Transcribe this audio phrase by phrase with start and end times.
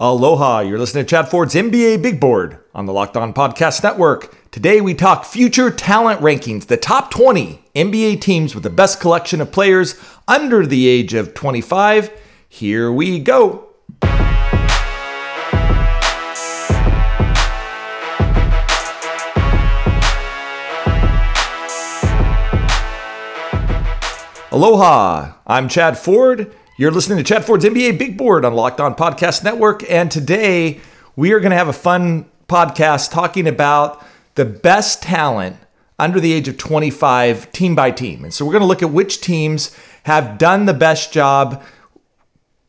[0.00, 4.50] Aloha, you're listening to Chad Ford's NBA Big Board on the Locked On Podcast Network.
[4.50, 9.40] Today we talk future talent rankings, the top 20 NBA teams with the best collection
[9.40, 9.94] of players
[10.26, 12.10] under the age of 25.
[12.48, 13.68] Here we go.
[24.50, 26.52] Aloha, I'm Chad Ford.
[26.76, 29.88] You're listening to Chad Ford's NBA Big Board on Locked On Podcast Network.
[29.88, 30.80] And today
[31.14, 34.04] we are going to have a fun podcast talking about
[34.34, 35.56] the best talent
[36.00, 38.24] under the age of 25, team by team.
[38.24, 41.62] And so we're going to look at which teams have done the best job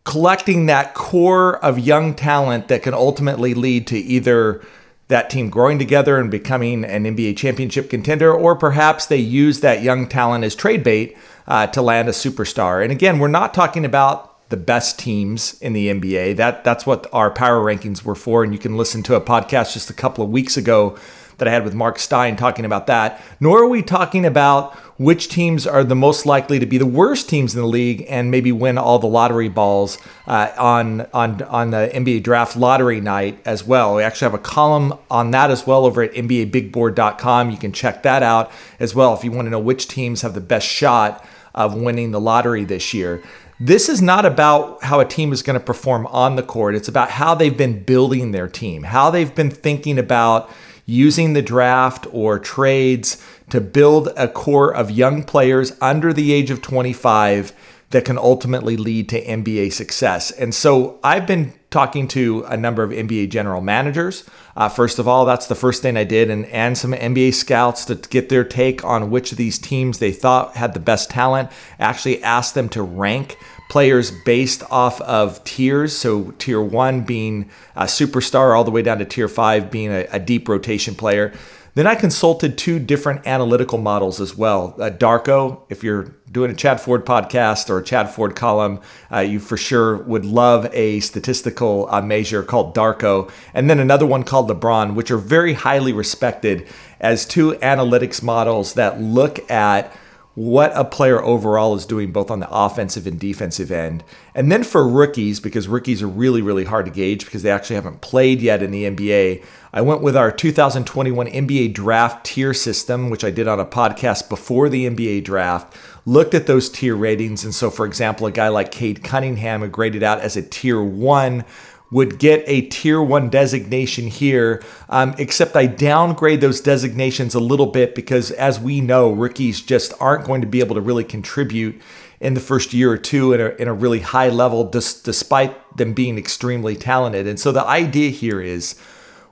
[0.04, 4.64] collecting that core of young talent that can ultimately lead to either
[5.08, 9.84] that team growing together and becoming an NBA championship contender, or perhaps they use that
[9.84, 11.16] young talent as trade bait
[11.48, 12.82] uh, to land a superstar.
[12.82, 16.36] And again, we're not talking about the best teams in the NBA.
[16.38, 18.44] That that's what our power rankings were for.
[18.44, 20.98] And you can listen to a podcast just a couple of weeks ago
[21.38, 23.22] that I had with Mark Stein talking about that.
[23.40, 27.28] Nor are we talking about which teams are the most likely to be the worst
[27.28, 31.72] teams in the league and maybe win all the lottery balls uh, on on on
[31.72, 33.96] the NBA draft lottery night as well.
[33.96, 37.52] We actually have a column on that as well over at NBABigBoard.com.
[37.52, 40.34] You can check that out as well if you want to know which teams have
[40.34, 43.22] the best shot of winning the lottery this year.
[43.60, 46.76] This is not about how a team is going to perform on the court.
[46.76, 50.50] It's about how they've been building their team, how they've been thinking about
[50.86, 56.50] using the draft or trades to build a core of young players under the age
[56.52, 57.54] of 25
[57.92, 60.32] that can ultimately lead to NBA success.
[60.32, 64.24] And so I've been talking to a number of NBA general managers.
[64.56, 67.86] Uh, first of all, that's the first thing I did, and, and some NBA scouts
[67.86, 71.52] to get their take on which of these teams they thought had the best talent.
[71.80, 73.38] Actually, asked them to rank
[73.70, 75.96] players based off of tiers.
[75.96, 80.08] So, tier one being a superstar, all the way down to tier five being a,
[80.12, 81.34] a deep rotation player.
[81.76, 84.76] Then I consulted two different analytical models as well.
[84.80, 88.80] Uh, Darko, if you're doing a Chad Ford podcast or a Chad Ford column,
[89.12, 93.30] uh, you for sure would love a statistical uh, measure called Darko.
[93.54, 96.66] And then another one called LeBron, which are very highly respected
[97.02, 99.94] as two analytics models that look at
[100.36, 104.04] what a player overall is doing both on the offensive and defensive end.
[104.36, 107.78] And then for rookies, because rookies are really, really hard to gauge because they actually
[107.78, 113.10] haven't played yet in the NBA, I went with our 2021 NBA draft tier system,
[113.10, 115.74] which I did on a podcast before the NBA draft,
[116.06, 117.46] looked at those tier ratings.
[117.46, 120.84] And so, for example, a guy like Cade Cunningham, who graded out as a tier
[120.84, 121.46] one,
[121.96, 127.68] would get a tier one designation here, um, except I downgrade those designations a little
[127.68, 131.82] bit because, as we know, rookies just aren't going to be able to really contribute
[132.20, 135.94] in the first year or two in a, in a really high level, despite them
[135.94, 137.28] being extremely talented.
[137.28, 138.76] And so the idea here is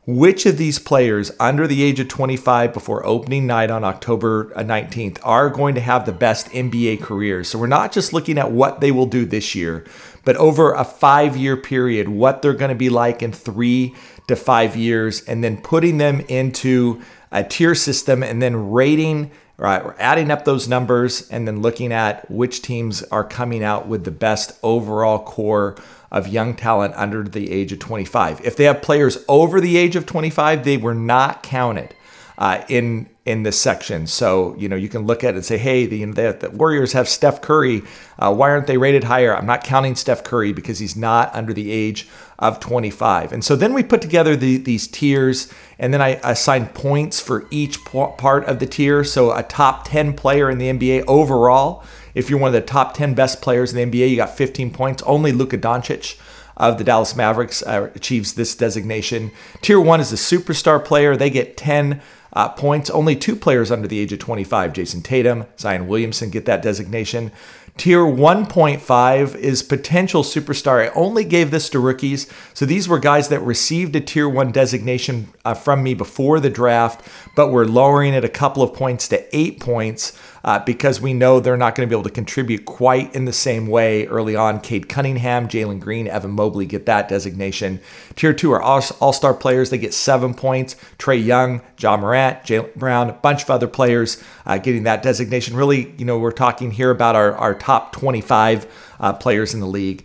[0.06, 4.62] which of these players under the age of 25 before opening night on October uh,
[4.62, 7.48] 19th are going to have the best NBA careers.
[7.48, 9.86] So we're not just looking at what they will do this year,
[10.26, 13.96] but over a five year period, what they're going to be like in three
[14.28, 19.32] to five years, and then putting them into a tier system and then rating.
[19.56, 23.88] Right, we're adding up those numbers and then looking at which teams are coming out
[23.88, 25.78] with the best overall core
[26.14, 28.40] of young talent under the age of 25.
[28.46, 31.96] If they have players over the age of 25, they were not counted
[32.38, 34.06] uh, in in this section.
[34.06, 36.94] So you know you can look at it and say, hey, the, the, the Warriors
[36.94, 37.82] have Steph Curry.
[38.20, 39.36] Uh, why aren't they rated higher?
[39.36, 42.08] I'm not counting Steph Curry because he's not under the age
[42.38, 43.32] of 25.
[43.32, 47.48] And so then we put together the, these tiers, and then I assign points for
[47.50, 49.04] each part of the tier.
[49.04, 51.84] So a top 10 player in the NBA overall
[52.16, 54.72] if you're one of the top 10 best players in the NBA, you got 15
[54.72, 55.04] points.
[55.04, 56.20] Only Luka Doncic
[56.58, 59.32] of the Dallas Mavericks uh, achieves this designation.
[59.62, 61.16] Tier one is a superstar player.
[61.16, 62.02] They get 10
[62.34, 62.90] uh, points.
[62.90, 67.32] Only two players under the age of 25, Jayson Tatum, Zion Williamson, get that designation.
[67.76, 70.86] Tier 1.5 is potential superstar.
[70.86, 72.28] I only gave this to rookies.
[72.54, 76.52] So these were guys that received a tier 1 designation uh, from me before the
[76.52, 81.14] draft, but we're lowering it a couple of points to eight points uh, because we
[81.14, 84.36] know they're not going to be able to contribute quite in the same way early
[84.36, 84.60] on.
[84.60, 87.80] Cade Cunningham, Jalen Green, Evan Mobley get that designation.
[88.16, 89.70] Tier 2 are all star players.
[89.70, 90.76] They get seven points.
[90.98, 95.56] Trae Young, Ja Morant, Jaylen Brown, a bunch of other players uh, getting that designation.
[95.56, 99.68] Really, you know, we're talking here about our, our top 25 uh, players in the
[99.68, 100.04] league.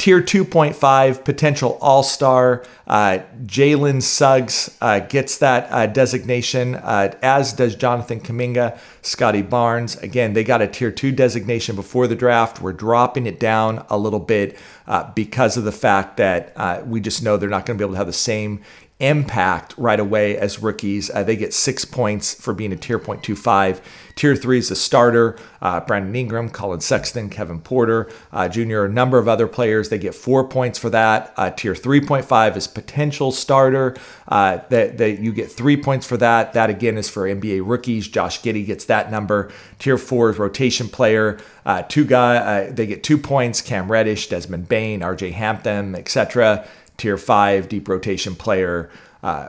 [0.00, 2.64] Tier 2.5 potential All Star.
[2.86, 9.96] Uh, Jalen Suggs uh, gets that uh, designation, uh, as does Jonathan Kuminga, Scottie Barnes.
[9.96, 12.62] Again, they got a Tier 2 designation before the draft.
[12.62, 14.56] We're dropping it down a little bit
[14.86, 17.84] uh, because of the fact that uh, we just know they're not going to be
[17.84, 18.62] able to have the same
[19.00, 21.10] impact right away as rookies.
[21.10, 23.80] Uh, they get six points for being a tier 0.25.
[24.14, 25.38] Tier three is a starter.
[25.62, 29.88] Uh, Brandon Ingram, Collin Sexton, Kevin Porter uh, Jr., a number of other players.
[29.88, 31.32] They get four points for that.
[31.36, 33.96] Uh, tier 3.5 is potential starter.
[34.28, 36.52] Uh, that, that you get three points for that.
[36.52, 38.08] That again is for NBA rookies.
[38.08, 39.50] Josh Giddey gets that number.
[39.78, 41.38] Tier four is rotation player.
[41.64, 43.62] Uh, two guy, they get two points.
[43.62, 45.30] Cam Reddish, Desmond Bane, R.J.
[45.30, 46.66] Hampton, etc
[47.00, 48.90] tier five deep rotation player
[49.22, 49.48] uh,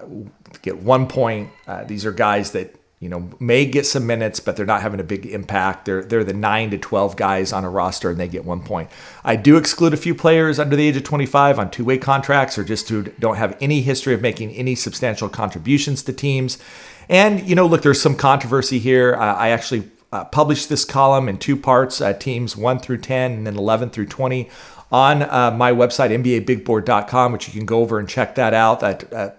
[0.61, 1.49] get one point.
[1.67, 4.99] Uh, these are guys that you know may get some minutes, but they're not having
[4.99, 5.85] a big impact.
[5.85, 8.89] They're they're the nine to twelve guys on a roster, and they get one point.
[9.23, 12.57] I do exclude a few players under the age of 25 on two way contracts,
[12.57, 16.57] or just who don't have any history of making any substantial contributions to teams.
[17.09, 19.15] And you know, look, there's some controversy here.
[19.15, 23.31] Uh, I actually uh, published this column in two parts, uh, teams 1 through 10
[23.31, 24.49] and then 11 through 20
[24.91, 28.81] on uh, my website, NBABigBoard.com, which you can go over and check that out.
[28.81, 29.29] That uh,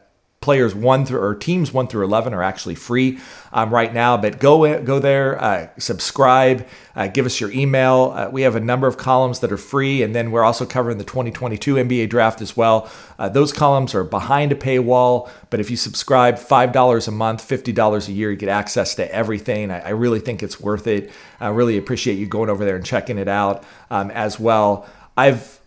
[0.42, 3.18] players one through or teams one through 11 are actually free
[3.52, 8.12] um, right now but go go there uh, subscribe uh, give us your email.
[8.14, 10.98] Uh, we have a number of columns that are free and then we're also covering
[10.98, 12.90] the 2022 nba draft as well.
[13.18, 18.08] Uh, those columns are behind a paywall but if you subscribe $5 a month $50
[18.08, 19.70] a year you get access to everything.
[19.70, 21.10] I, I really think it's worth it.
[21.40, 25.60] I really appreciate you going over there and checking it out um, as well I've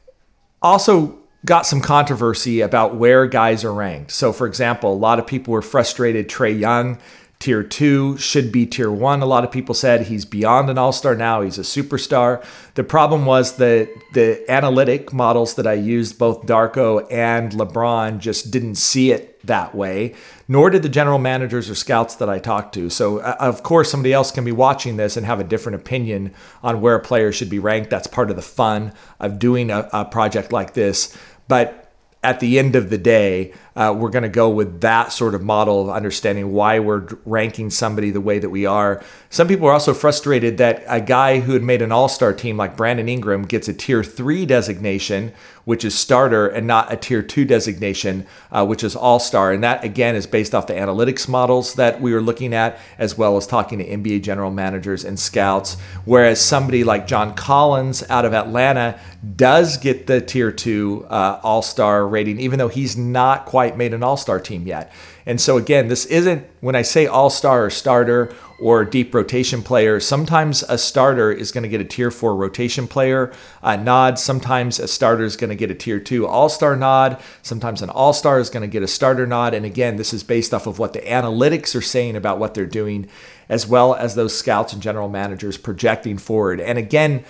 [0.62, 4.12] also got some controversy about where guys are ranked.
[4.12, 6.98] So, for example, a lot of people were frustrated Trae Young
[7.40, 9.22] tier two should be tier one.
[9.22, 11.42] A lot of people said he's beyond an all star now.
[11.42, 12.44] He's a superstar.
[12.76, 18.52] The problem was that the analytic models that I used, both Darko and LeBron, just
[18.52, 20.16] didn't see it that way,
[20.48, 22.90] nor did the general managers or scouts that I talked to.
[22.90, 26.34] So, uh, of course, somebody else can be watching this and have a different opinion
[26.64, 27.90] on where a player should be ranked.
[27.90, 31.16] That's part of the fun of doing a, a project like this.
[31.48, 31.92] But
[32.24, 35.44] at the end of the day, uh, we're going to go with that sort of
[35.44, 39.04] model of understanding why we're ranking somebody the way that we are.
[39.30, 42.56] Some people are also frustrated that a guy who had made an all star team
[42.56, 45.34] like Brandon Ingram gets a tier three designation,
[45.66, 49.52] which is starter, and not a tier two designation, uh, which is all star.
[49.52, 53.18] And that, again, is based off the analytics models that we were looking at, as
[53.18, 55.76] well as talking to NBA general managers and scouts.
[56.06, 58.98] Whereas somebody like John Collins out of Atlanta
[59.36, 63.78] does get the tier two uh, all star rating, even though he's not quite quite
[63.78, 64.92] made an all star team yet.
[65.26, 69.64] And so, again, this isn't when I say all star or starter or deep rotation
[69.64, 73.34] player, sometimes a starter is going to get a tier four rotation player
[73.64, 74.20] uh, nod.
[74.20, 77.20] Sometimes a starter is going to get a tier two all star nod.
[77.42, 79.56] Sometimes an all star is going to get a starter nod.
[79.56, 82.68] And again, this is based off of what the analytics are saying about what they're
[82.68, 83.08] doing,
[83.50, 86.60] as well as those scouts and general managers projecting forward.
[86.60, 87.26] And again,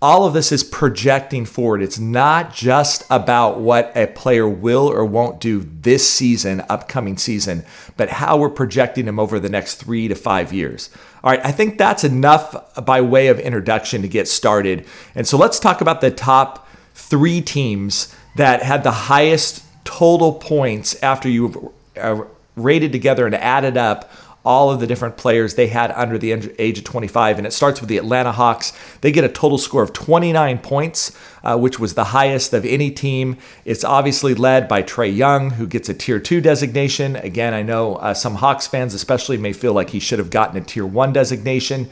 [0.00, 1.82] all of this is projecting forward.
[1.82, 7.64] It's not just about what a player will or won't do this season, upcoming season,
[7.96, 10.90] but how we're projecting them over the next three to five years.
[11.24, 12.54] All right, I think that's enough
[12.84, 14.86] by way of introduction to get started.
[15.16, 21.02] And so let's talk about the top three teams that had the highest total points
[21.02, 21.56] after you've
[21.96, 22.22] uh,
[22.54, 24.12] rated together and added up
[24.48, 27.36] all of the different players they had under the age of 25.
[27.36, 28.72] And it starts with the Atlanta Hawks.
[29.02, 31.14] They get a total score of 29 points,
[31.44, 33.36] uh, which was the highest of any team.
[33.66, 37.14] It's obviously led by Trae Young, who gets a tier two designation.
[37.16, 40.56] Again, I know uh, some Hawks fans, especially, may feel like he should have gotten
[40.56, 41.90] a tier one designation.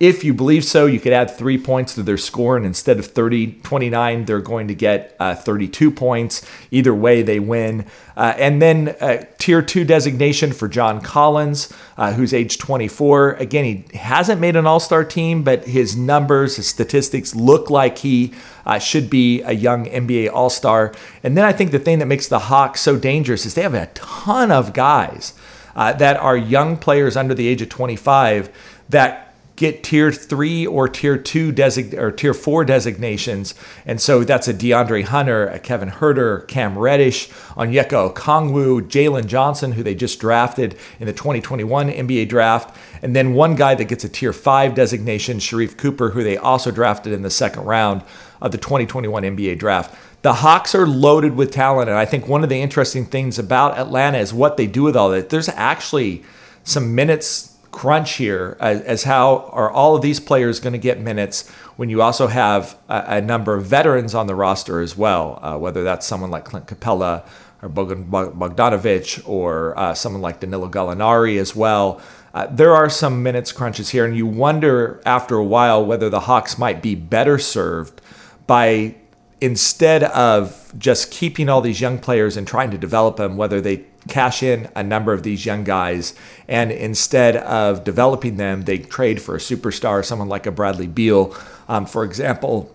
[0.00, 3.06] If you believe so, you could add three points to their score, and instead of
[3.06, 6.46] 30, 29, they're going to get uh, 32 points.
[6.70, 7.84] Either way, they win.
[8.16, 13.32] Uh, and then uh, tier two designation for John Collins, uh, who's age 24.
[13.34, 17.98] Again, he hasn't made an all star team, but his numbers, his statistics look like
[17.98, 18.32] he
[18.66, 20.94] uh, should be a young NBA all star.
[21.24, 23.74] And then I think the thing that makes the Hawks so dangerous is they have
[23.74, 25.34] a ton of guys
[25.74, 28.50] uh, that are young players under the age of 25
[28.90, 29.27] that
[29.58, 31.52] get tier three or tier two
[31.96, 33.56] or tier four designations.
[33.84, 39.72] And so that's a DeAndre Hunter, a Kevin Huerter, Cam Reddish, Onyeka Okongwu, Jalen Johnson,
[39.72, 42.76] who they just drafted in the 2021 NBA draft.
[43.02, 46.70] And then one guy that gets a tier five designation, Sharife Cooper, who they also
[46.70, 48.02] drafted in the second round
[48.40, 49.92] of the 2021 NBA draft.
[50.22, 51.90] The Hawks are loaded with talent.
[51.90, 54.96] And I think one of the interesting things about Atlanta is what they do with
[54.96, 55.30] all that.
[55.30, 56.22] There's actually
[56.62, 61.00] some minutes crunch here as, as, how are all of these players going to get
[61.00, 65.38] minutes when you also have a, a, number of veterans on the roster as well,
[65.42, 67.26] uh, whether that's someone like Clint Capela
[67.62, 72.00] or Bogdan Bogdanovic or uh, someone like Danilo Gallinari as well.
[72.34, 76.20] Uh, there are some minutes crunches here, and you wonder after a while whether the
[76.20, 78.00] Hawks might be better served
[78.46, 78.94] by
[79.40, 83.84] instead of just keeping all these young players and trying to develop them, whether they
[84.08, 86.14] cash in a number of these young guys
[86.48, 91.34] and instead of developing them, they trade for a superstar, someone like a Bradley Beal,
[91.68, 92.74] um, for example,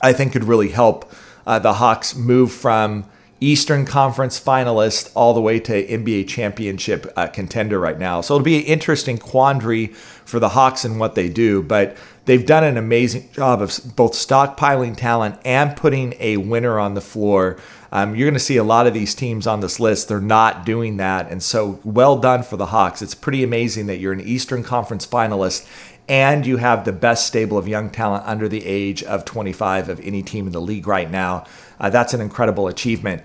[0.00, 1.12] I think could really help
[1.46, 3.04] uh, the Hawks move from
[3.40, 8.20] Eastern Conference finalist all the way to NBA championship uh, contender right now.
[8.20, 11.96] So it'll be an interesting quandary for the Hawks and what they do, but
[12.28, 17.00] they've done an amazing job of both stockpiling talent and putting a winner on the
[17.00, 17.56] floor.
[17.90, 20.08] Um, you're going to see a lot of these teams on this list.
[20.08, 21.30] They're not doing that.
[21.30, 23.00] And so well done for the Hawks.
[23.00, 25.66] It's pretty amazing that you're an Eastern Conference finalist
[26.06, 29.98] and you have the best stable of young talent under the age of 25 of
[30.00, 31.46] any team in the league right now.
[31.80, 33.22] Uh, that's an incredible achievement.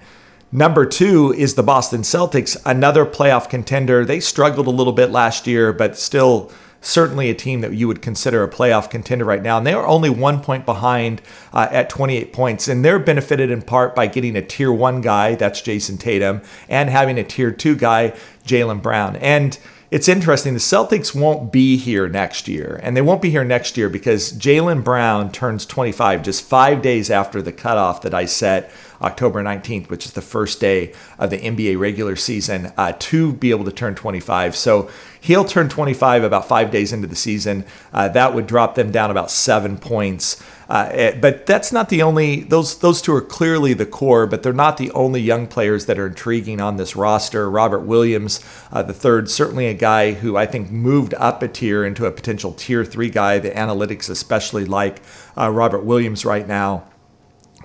[0.50, 4.06] Number two is the Boston Celtics, another playoff contender.
[4.06, 6.52] They struggled a little bit last year, but still
[6.84, 9.58] certainly a team that you would consider a playoff contender right now.
[9.58, 11.22] And they are only one point behind
[11.54, 12.68] uh, at 28 points.
[12.68, 16.90] And they're benefited in part by getting a tier one guy, that's Jayson Tatum, and
[16.90, 18.14] having a tier two guy,
[18.46, 19.16] Jaylen Brown.
[19.16, 19.58] And
[19.94, 20.54] it's interesting.
[20.56, 24.34] The Celtics won't be here next year, and they won't be here next year because
[24.34, 28.72] Jaylen Brown turns 25 just five days after the cutoff that I set,
[29.04, 33.52] October 19th, which is the first day of the NBA regular season, uh, to be
[33.52, 34.56] able to turn 25.
[34.56, 37.66] So he'll turn 25 about five days into the season.
[37.94, 40.44] Uh, that would drop them down about seven points.
[40.70, 44.44] Uh, eh, but that's not the only those those two are clearly the core, but
[44.44, 47.50] they're not the only young players that are intriguing on this roster.
[47.50, 48.40] Robert Williams,
[48.72, 52.12] uh, the third, certainly a guy who I think moved up a tier into a
[52.12, 53.40] potential tier three guy.
[53.40, 55.02] The analytics especially like
[55.38, 56.86] uh, Robert Williams right now.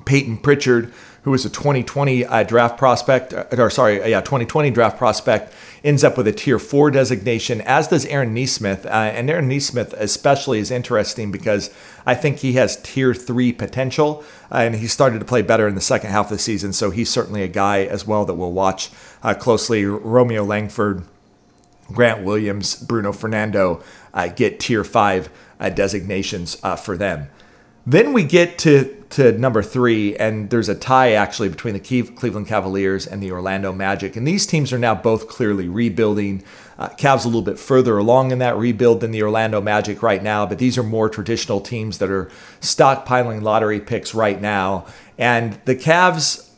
[0.04, 0.92] Peyton Pritchard,
[1.22, 5.52] who was a 2020 uh, draft prospect, uh, or sorry, uh, yeah, 2020 draft prospect,
[5.84, 8.86] ends up with a tier four designation, as does Aaron Nesmith.
[8.86, 11.70] Uh, and Aaron Nesmith, especially, is interesting because
[12.06, 15.74] I think he has tier three potential, uh, and he started to play better in
[15.74, 16.72] the second half of the season.
[16.72, 18.90] So he's certainly a guy as well that we'll watch
[19.22, 19.84] uh, closely.
[19.84, 21.02] Romeo Langford,
[21.92, 23.82] Grant Williams, Bruno Fernando
[24.34, 25.30] get tier five
[25.74, 27.28] designations for them.
[27.88, 32.46] Then we get to to number three, and there's a tie actually between the Cleveland
[32.46, 34.14] Cavaliers and the Orlando Magic.
[34.14, 36.44] And these teams are now both clearly rebuilding.
[36.78, 40.22] Uh, Cavs a little bit further along in that rebuild than the Orlando Magic right
[40.22, 42.30] now, but these are more traditional teams that are
[42.60, 44.84] stockpiling lottery picks right now.
[45.16, 46.50] And the Cavs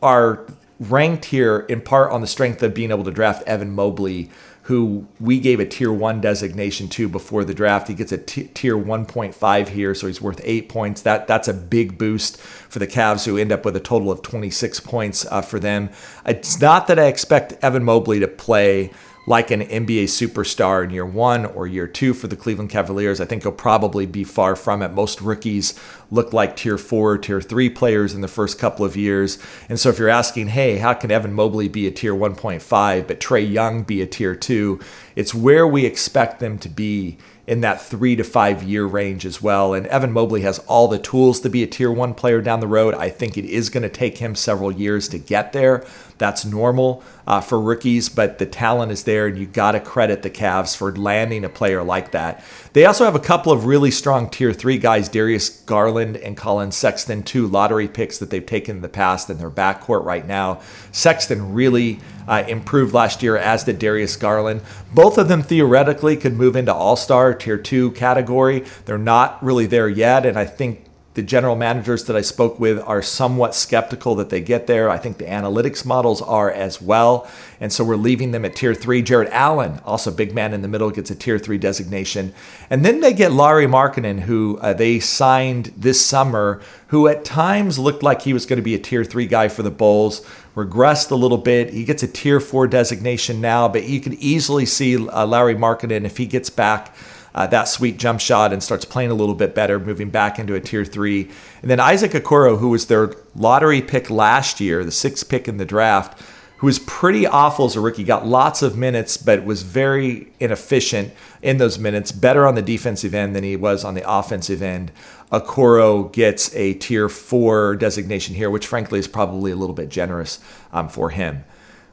[0.00, 0.46] are
[0.78, 4.30] ranked here in part on the strength of being able to draft Evan Mobley
[4.70, 7.88] who we gave a tier one designation to before the draft.
[7.88, 11.02] He gets a t- tier 1.5 here, so he's worth eight points.
[11.02, 14.22] That that's a big boost for the Cavs, who end up with a total of
[14.22, 15.90] 26 points uh, for them.
[16.24, 18.92] It's not that I expect Evan Mobley to play
[19.30, 23.20] like an NBA superstar in year one or year two for the Cleveland Cavaliers.
[23.20, 24.88] I think he'll probably be far from it.
[24.92, 25.78] Most rookies
[26.10, 29.38] look like tier four, tier three players in the first couple of years.
[29.68, 33.20] And so if you're asking, hey, how can Evan Mobley be a tier 1.5, but
[33.20, 34.80] Trae Young be a tier two?
[35.14, 37.16] It's where we expect them to be
[37.50, 39.74] in that three to five year range as well.
[39.74, 42.68] And Evan Mobley has all the tools to be a tier one player down the
[42.68, 42.94] road.
[42.94, 45.84] I think it is going to take him several years to get there.
[46.16, 50.22] That's normal uh, for rookies, but the talent is there, and you got to credit
[50.22, 52.44] the Cavs for landing a player like that.
[52.72, 56.70] They also have a couple of really strong tier three guys, Darius Garland and Collin
[56.70, 60.60] Sexton, two lottery picks that they've taken in the past in their backcourt right now.
[60.92, 61.98] Sexton really
[62.30, 64.62] uh, improved last year, as did Darius Garland.
[64.94, 68.64] Both of them theoretically could move into all star tier two category.
[68.84, 70.84] They're not really there yet, and I think
[71.20, 74.88] the general managers that I spoke with are somewhat skeptical that they get there.
[74.88, 77.30] I think the analytics models are as well.
[77.60, 79.02] And so we're leaving them at tier three.
[79.02, 82.32] Jarrett Allen, also big man in the middle, gets a tier three designation.
[82.70, 87.78] And then they get Lauri Markkanen, who uh, they signed this summer, who at times
[87.78, 91.10] looked like he was going to be a tier three guy for the Bulls, regressed
[91.10, 91.68] a little bit.
[91.68, 96.06] He gets a tier four designation now, but you can easily see uh, Lauri Markkanen,
[96.06, 96.96] if he gets back
[97.34, 100.54] uh, that sweet jump shot and starts playing a little bit better, moving back into
[100.54, 101.30] a tier three.
[101.62, 105.56] And then Isaac Okoro, who was their lottery pick last year, the sixth pick in
[105.56, 106.20] the draft,
[106.58, 111.10] who was pretty awful as a rookie, got lots of minutes, but was very inefficient
[111.40, 114.92] in those minutes, better on the defensive end than he was on the offensive end.
[115.32, 120.38] Okoro gets a tier four designation here, which frankly is probably a little bit generous
[120.70, 121.44] um, for him.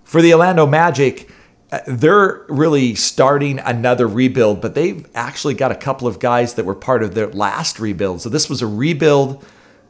[0.03, 1.29] For the Orlando Magic,
[1.86, 6.76] they're really starting another rebuild, but they've actually got a couple of guys that were
[6.76, 8.22] part of their last rebuild.
[8.22, 9.46] So this was a rebuild,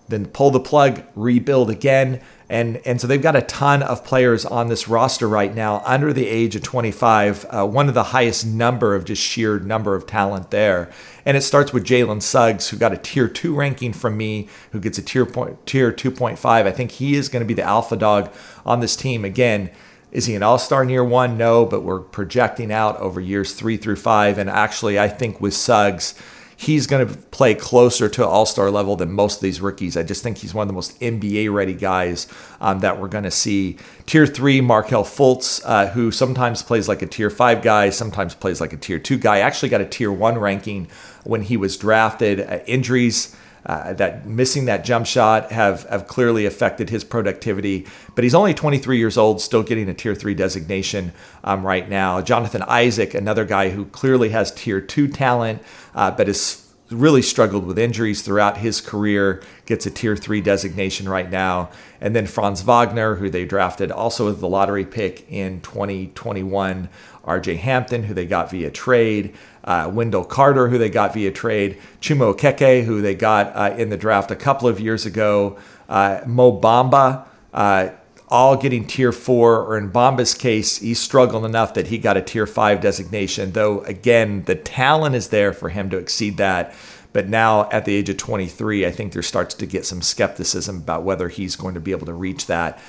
[0.08, 2.22] then pull the plug, rebuild again.
[2.50, 6.14] And, and so they've got a ton of players on this roster right now under
[6.14, 10.08] the age of 25, uh, one of the highest number of just sheer number of
[10.08, 10.90] talent there.
[11.26, 14.80] And it starts with Jalen Suggs, who got a tier two ranking from me, who
[14.80, 16.44] gets a tier point tier 2.5.
[16.46, 18.34] I think he is going to be the alpha dog
[18.66, 19.26] on this team.
[19.26, 19.70] Again,
[20.18, 21.38] is he an all star in year one?
[21.38, 24.40] No, but we're projecting out over years three through five.
[24.40, 26.16] And actually, I think with Suggs,
[26.56, 29.96] he's going to play closer to all star level than most of these rookies.
[29.96, 32.26] I just think he's one of the most NBA ready guys
[32.60, 33.78] um, that we're going to see.
[34.08, 38.60] Tier three, Markelle Fultz, uh, who sometimes plays like a tier five guy, sometimes plays
[38.60, 39.42] like a tier two guy.
[39.42, 40.88] Actually, got a tier one ranking
[41.26, 42.42] when he was drafted.
[42.42, 43.36] Uh, injuries.
[43.66, 47.86] Uh, that missing that jump shot have, have clearly affected his productivity.
[48.16, 51.12] But he's only 23 years old, still getting a tier three designation
[51.44, 52.22] um, right now.
[52.22, 55.62] Jonathan Isaac, another guy who clearly has tier two talent,
[55.96, 61.10] uh, but has really struggled with injuries throughout his career, gets a tier three designation
[61.10, 61.70] right now.
[62.00, 66.90] And then Franz Wagner, who they drafted also with the lottery pick in 2021.
[67.26, 69.36] RJ Hampton, who they got via trade.
[69.68, 71.78] Uh, Wendell Carter, who they got via trade.
[72.00, 75.60] Chuma Okeke, who they got uh, in the draft a couple of years ago.
[75.90, 77.90] Uh, Mo Bamba, uh,
[78.30, 82.22] all getting tier four, or in Bamba's case, he struggled enough that he got a
[82.22, 86.74] tier five designation, though, again, the talent is there for him to exceed that.
[87.14, 90.78] But now at the age of 23, I think there starts to get some skepticism
[90.78, 92.80] about whether he's going to be able to reach that.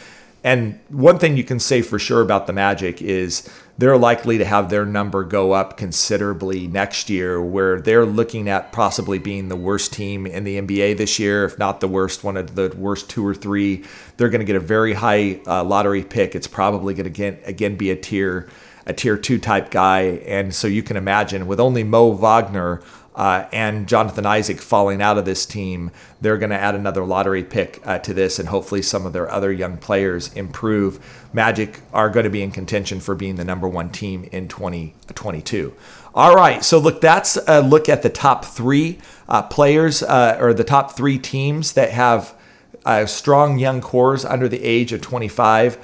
[0.45, 4.45] And one thing you can say for sure about the Magic is they're likely to
[4.45, 9.57] have their number go up considerably next year, where they're looking at possibly being the
[9.57, 13.11] worst team in the NBA this year, if not the worst, one of the worst
[13.11, 13.85] two or three.
[14.17, 16.35] They're going to get a very high uh, lottery pick.
[16.35, 18.49] It's probably going to again, again be a tier
[18.87, 22.81] a tier two type guy, and so you can imagine with only Mo Wagner
[23.19, 27.43] uh, and Jonathan Isaac falling out of this team, they're going to add another lottery
[27.43, 31.27] pick uh, to this, and hopefully some of their other young players improve.
[31.33, 35.75] Magic are going to be in contention for being the number one team in 2022.
[36.15, 40.55] All right, so look, that's a look at the top three uh, players uh, or
[40.55, 42.37] the top three teams that have
[42.87, 45.75] uh, strong young cores under the age of 25.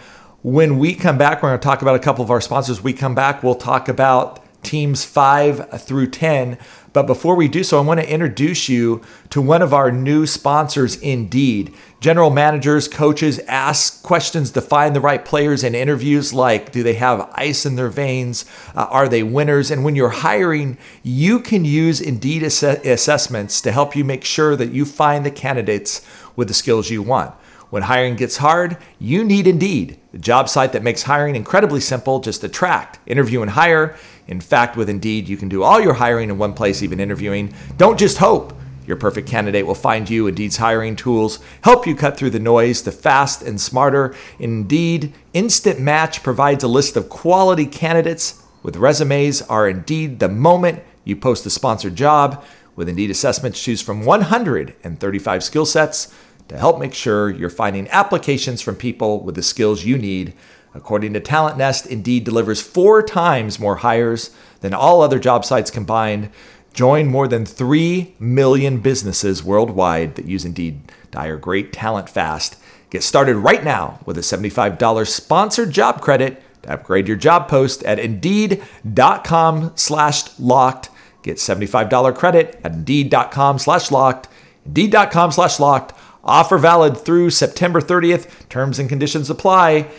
[0.44, 2.80] When we come back, we're going to talk about a couple of our sponsors.
[2.80, 6.58] We come back, we'll talk about teams five through 10
[6.94, 10.26] but before we do so, I want to introduce you to one of our new
[10.26, 11.74] sponsors, Indeed.
[11.98, 16.94] General managers, coaches ask questions to find the right players in interviews like Do they
[16.94, 18.44] have ice in their veins?
[18.76, 19.72] Uh, are they winners?
[19.72, 24.54] And when you're hiring, you can use Indeed ass- assessments to help you make sure
[24.54, 26.00] that you find the candidates
[26.36, 27.34] with the skills you want.
[27.70, 32.20] When hiring gets hard, you need Indeed, the job site that makes hiring incredibly simple.
[32.20, 33.96] Just attract, interview, and hire.
[34.26, 37.52] In fact, with Indeed, you can do all your hiring in one place, even interviewing.
[37.76, 38.54] Don't just hope.
[38.86, 40.26] Your perfect candidate will find you.
[40.26, 44.14] Indeed's hiring tools help you cut through the noise to fast and smarter.
[44.38, 50.82] Indeed, Instant Match provides a list of quality candidates with resumes are Indeed the moment
[51.04, 52.44] you post a sponsored job.
[52.76, 56.12] With Indeed assessments, choose from 135 skill sets
[56.48, 60.34] to help make sure you're finding applications from people with the skills you need.
[60.74, 65.70] According to Talent Nest, Indeed delivers four times more hires than all other job sites
[65.70, 66.30] combined.
[66.72, 72.56] Join more than 3 million businesses worldwide that use Indeed to hire great talent fast.
[72.90, 77.82] Get started right now with a $75 sponsored job credit to upgrade your job post
[77.84, 80.90] at indeed.com slash locked.
[81.22, 84.28] Get $75 credit at indeed.com slash locked.
[84.66, 85.92] Indeed.com slash locked
[86.24, 88.48] Offer valid through September 30th.
[88.48, 89.90] Terms and conditions apply.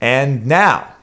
[0.00, 0.94] And now,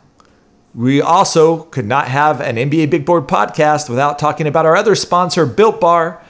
[0.73, 4.95] we also could not have an NBA Big Board podcast without talking about our other
[4.95, 6.21] sponsor, Built Bar.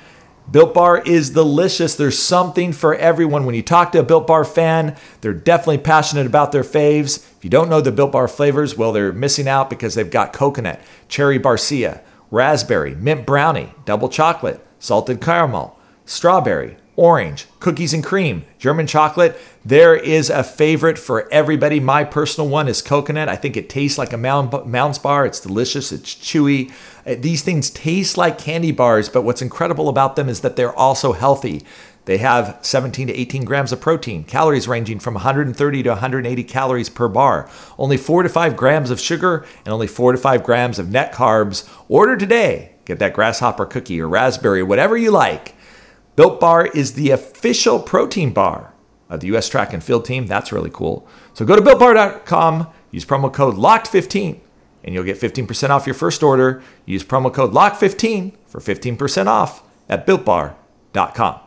[0.50, 1.96] Built Bar is delicious.
[1.96, 3.46] There's something for everyone.
[3.46, 7.18] When you talk to a Built Bar fan, they're definitely passionate about their faves.
[7.38, 10.32] If you don't know the Built Bar flavors, well, they're missing out because they've got
[10.32, 12.02] coconut, cherry barcia,
[12.32, 19.40] raspberry, mint brownie, double chocolate, salted caramel, strawberry, orange, cookies and cream, German chocolate.
[19.64, 21.80] There is a favorite for everybody.
[21.80, 23.30] My personal one is coconut.
[23.30, 25.26] I think it tastes like a Mounds bar.
[25.26, 26.72] It's delicious, it's chewy.
[27.06, 30.76] Uh, these things taste like candy bars, but what's incredible about them is that they're
[30.76, 31.64] also healthy.
[32.06, 36.90] They have 17 to 18 grams of protein, calories ranging from 130 to 180 calories
[36.90, 40.80] per bar, only 4 to 5 grams of sugar, and only 4 to 5 grams
[40.80, 41.70] of net carbs.
[41.90, 42.72] Order today.
[42.86, 45.57] Get that grasshopper cookie or raspberry, whatever you like
[46.18, 48.74] Built Bar is the official protein bar
[49.08, 49.48] of the U.S.
[49.48, 50.26] track and field team.
[50.26, 51.08] That's really cool.
[51.36, 54.40] So go to builtbar.com, use promo code LOCKED15
[54.84, 56.64] and you'll get 15% off your first order.
[56.86, 61.40] Use promo code LOCK15 for 15% off at builtbar.com.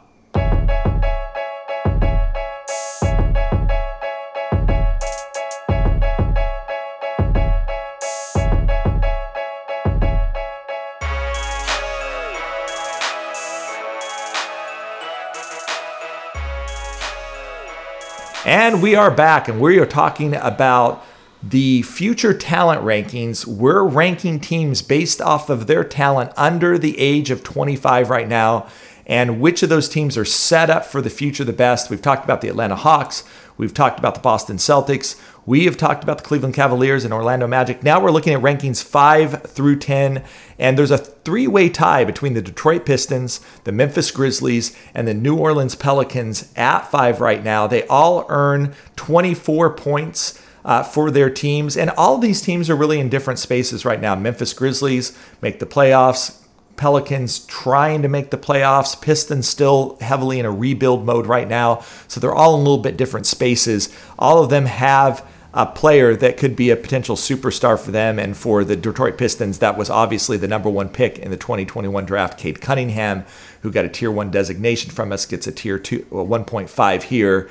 [18.50, 21.06] And we are back, and we are talking about
[21.40, 23.46] the future talent rankings.
[23.46, 28.66] We're ranking teams based off of their talent under the age of 25 right now,
[29.06, 31.90] and which of those teams are set up for the future the best.
[31.90, 33.22] We've talked about the Atlanta Hawks,
[33.56, 35.16] we've talked about the Boston Celtics,
[35.50, 37.82] we have talked about the Cleveland Cavaliers and Orlando Magic.
[37.82, 40.22] Now we're looking at rankings 5 through 10,
[40.60, 45.12] and there's a three way tie between the Detroit Pistons, the Memphis Grizzlies, and the
[45.12, 47.66] New Orleans Pelicans at 5 right now.
[47.66, 50.40] They all earn 24 points.
[50.62, 51.74] Uh, for their teams.
[51.74, 54.14] And all these teams are really in different spaces right now.
[54.14, 56.38] Memphis Grizzlies make the playoffs.
[56.76, 59.00] Pelicans trying to make the playoffs.
[59.00, 61.82] Pistons still heavily in a rebuild mode right now.
[62.08, 63.88] So they're all in a little bit different spaces.
[64.18, 68.36] All of them have a player that could be a potential superstar for them and
[68.36, 69.58] for the Detroit Pistons.
[69.58, 73.24] That was obviously the number one pick in the 2021 draft, Cade Cunningham,
[73.62, 77.50] who got a tier one designation from us, gets a tier two, 1.5 here.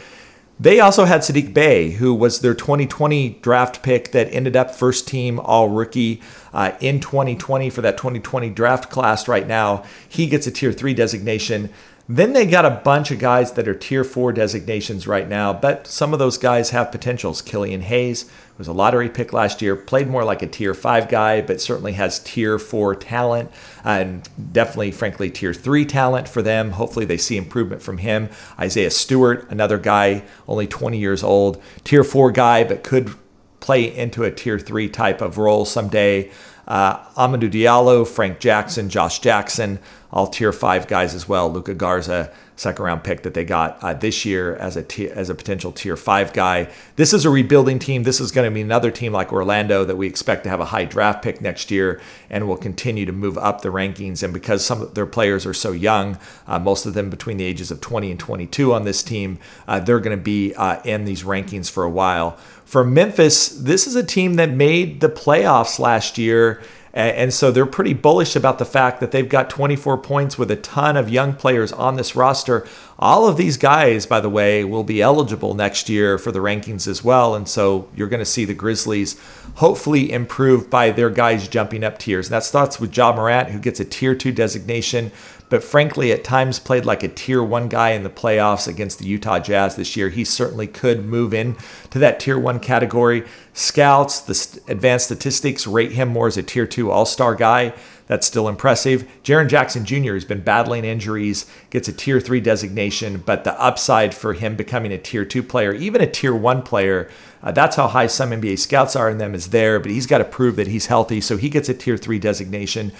[0.62, 5.07] They also had Saddiq Bey, who was their 2020 draft pick that ended up first
[5.07, 6.21] team all rookie
[6.53, 9.83] uh, in 2020 for that 2020 draft class right now.
[10.07, 11.69] He gets a tier three designation.
[12.11, 15.85] Then they got a bunch of guys that are tier four designations right now, but
[15.85, 17.39] some of those guys have potentials.
[17.39, 18.25] Killian Hayes
[18.57, 21.91] was a lottery pick last year, played more like a tier five guy, but certainly
[21.93, 23.51] has tier four talent
[23.83, 26.71] and definitely, frankly, tier three talent for them.
[26.71, 28.29] Hopefully, they see improvement from him.
[28.57, 33.13] Isaiah Stewart, another guy, only 20 years old, tier four guy, but could
[33.59, 36.31] play into a tier three type of role someday.
[36.67, 39.79] Uh, Hamidou Diallo, Frank Jackson, Josh Jackson,
[40.11, 41.51] all tier five guys as well.
[41.51, 45.29] Luka Garza, second round pick that they got uh, this year as a t- as
[45.29, 46.67] a potential tier five guy.
[46.95, 48.03] This is a rebuilding team.
[48.03, 50.65] This is going to be another team like Orlando that we expect to have a
[50.65, 54.23] high draft pick next year and will continue to move up the rankings.
[54.23, 56.17] And because some of their players are so young,
[56.47, 59.79] uh, most of them between the ages of 20 and 22 on this team, uh,
[59.79, 62.37] they're going to be uh, in these rankings for a while.
[62.65, 66.61] For Memphis, this is a team that made the playoffs last year
[66.93, 70.56] and so they're pretty bullish about the fact that they've got 24 points with a
[70.56, 72.67] ton of young players on this roster.
[72.97, 76.88] All of these guys, by the way, will be eligible next year for the rankings
[76.88, 77.36] as well.
[77.36, 79.19] And so you're going to see the Grizzlies
[79.56, 82.28] hopefully improve by their guys jumping up tiers.
[82.28, 85.12] And that starts with Ja Morant, who gets a tier two designation
[85.49, 89.06] but frankly, at times played like a tier one guy in the playoffs against the
[89.06, 90.10] Utah Jazz this year.
[90.10, 91.58] He certainly could move in
[91.89, 93.25] to that tier one category.
[93.59, 97.73] Scouts, the advanced statistics rate him more as a tier two all star guy.
[98.07, 99.05] That's still impressive.
[99.21, 100.13] Jaren Jackson Jr.
[100.13, 104.93] has been battling injuries, gets a tier three designation, but the upside for him becoming
[104.93, 107.09] a tier two player, even a tier one player,
[107.43, 110.19] uh, that's how high some NBA scouts are in them is there, but he's got
[110.19, 111.19] to prove that he's healthy.
[111.19, 112.93] So he gets a tier three designation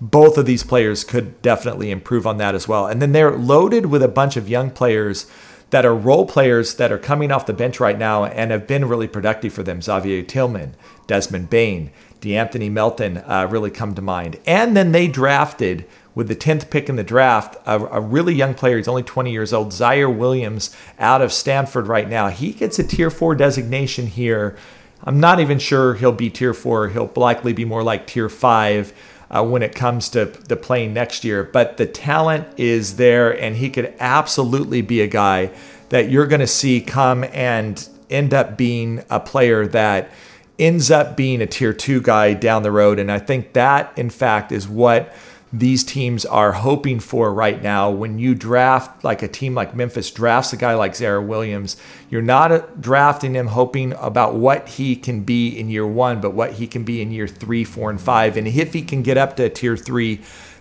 [0.00, 2.86] both of these players could definitely improve on that as well.
[2.86, 5.26] And then they're loaded with a bunch of young players
[5.70, 8.88] that are role players that are coming off the bench right now and have been
[8.88, 9.80] really productive for them.
[9.80, 10.74] Xavier Tillman,
[11.06, 14.38] Desmond Bane, DeAnthony Melton uh, really come to mind.
[14.46, 18.52] And then they drafted with the 10th pick in the draft, a, a, really young
[18.52, 18.76] player.
[18.76, 22.28] He's only 20 years old, Ziaire Williams out of Stanford right now.
[22.28, 24.56] He gets a tier four designation here.
[25.04, 26.88] I'm not even sure he'll be tier four.
[26.88, 28.92] He'll likely be more like tier five
[29.30, 31.44] uh, when it comes to the playing next year.
[31.44, 35.50] But the talent is there, and he could absolutely be a guy
[35.90, 40.10] that you're going to see come and end up being a player that
[40.58, 42.98] ends up being a tier two guy down the road.
[42.98, 45.14] And I think that, in fact, is what
[45.52, 47.90] these teams are hoping for right now.
[47.90, 51.76] When you draft like a team like Memphis drafts a guy like Ziaire Williams,
[52.08, 56.54] you're not drafting him hoping about what he can be in year one, but what
[56.54, 58.36] he can be in year three, four, and five.
[58.36, 60.20] And if he can get up to tier three,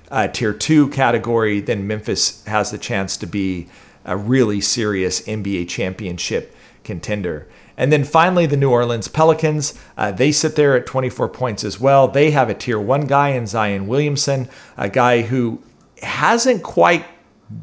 [0.10, 3.68] uh, tier two category, then Memphis has the chance to be
[4.06, 7.48] a really serious NBA championship contender.
[7.80, 9.74] And then finally, the New Orleans Pelicans.
[9.98, 12.10] Uh, they sit there at 24 points as well.
[12.10, 15.64] They have a tier one guy in Zion Williamson, a guy who
[16.04, 17.06] hasn't quite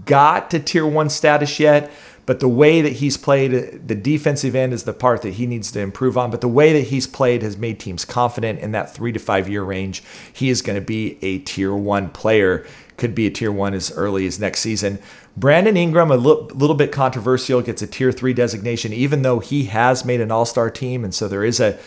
[0.06, 1.92] got to tier one status yet.
[2.24, 5.70] But the way that he's played, the defensive end is the part that he needs
[5.72, 6.32] to improve on.
[6.32, 9.48] But the way that he's played has made teams confident in that three to five
[9.48, 10.02] year range.
[10.32, 13.92] He is going to be a tier one player, could be a tier one as
[13.92, 14.98] early as next season.
[15.36, 19.64] Brandon Ingram, a little, little bit controversial, gets a tier three designation, even though he
[19.64, 21.04] has made an all star team.
[21.04, 21.78] And so there is a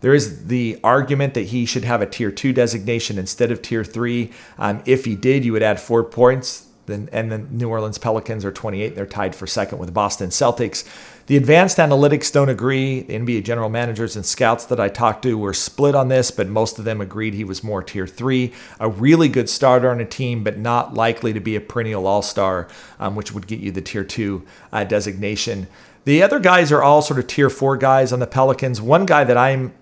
[0.00, 3.84] There is the argument that he should have a tier two designation instead of tier
[3.84, 4.30] three.
[4.58, 6.66] Um, if he did, you would add four points.
[6.86, 8.94] Then, and the New Orleans Pelicans are 28.
[8.94, 10.84] They're tied for second with the Boston Celtics.
[11.28, 13.02] The advanced analytics don't agree.
[13.02, 16.48] The NBA general managers and scouts that I talked to were split on this, but
[16.48, 20.06] most of them agreed he was more tier three, a really good starter on a
[20.06, 22.66] team, but not likely to be a perennial all star,
[22.98, 25.66] um, which would get you the tier two uh, designation.
[26.06, 28.80] The other guys are all sort of tier four guys on the Pelicans.
[28.80, 29.74] One guy that I'm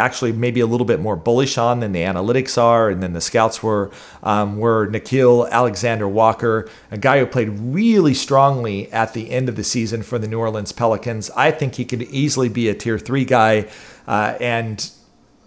[0.00, 3.20] actually maybe a little bit more bullish on than the analytics are and then the
[3.20, 3.90] scouts were
[4.22, 9.56] um, were Nickeil Alexander Walker, a guy who played really strongly at the end of
[9.56, 11.30] the season for the New Orleans Pelicans.
[11.30, 13.66] I think he could easily be a tier three guy,
[14.08, 14.90] uh, and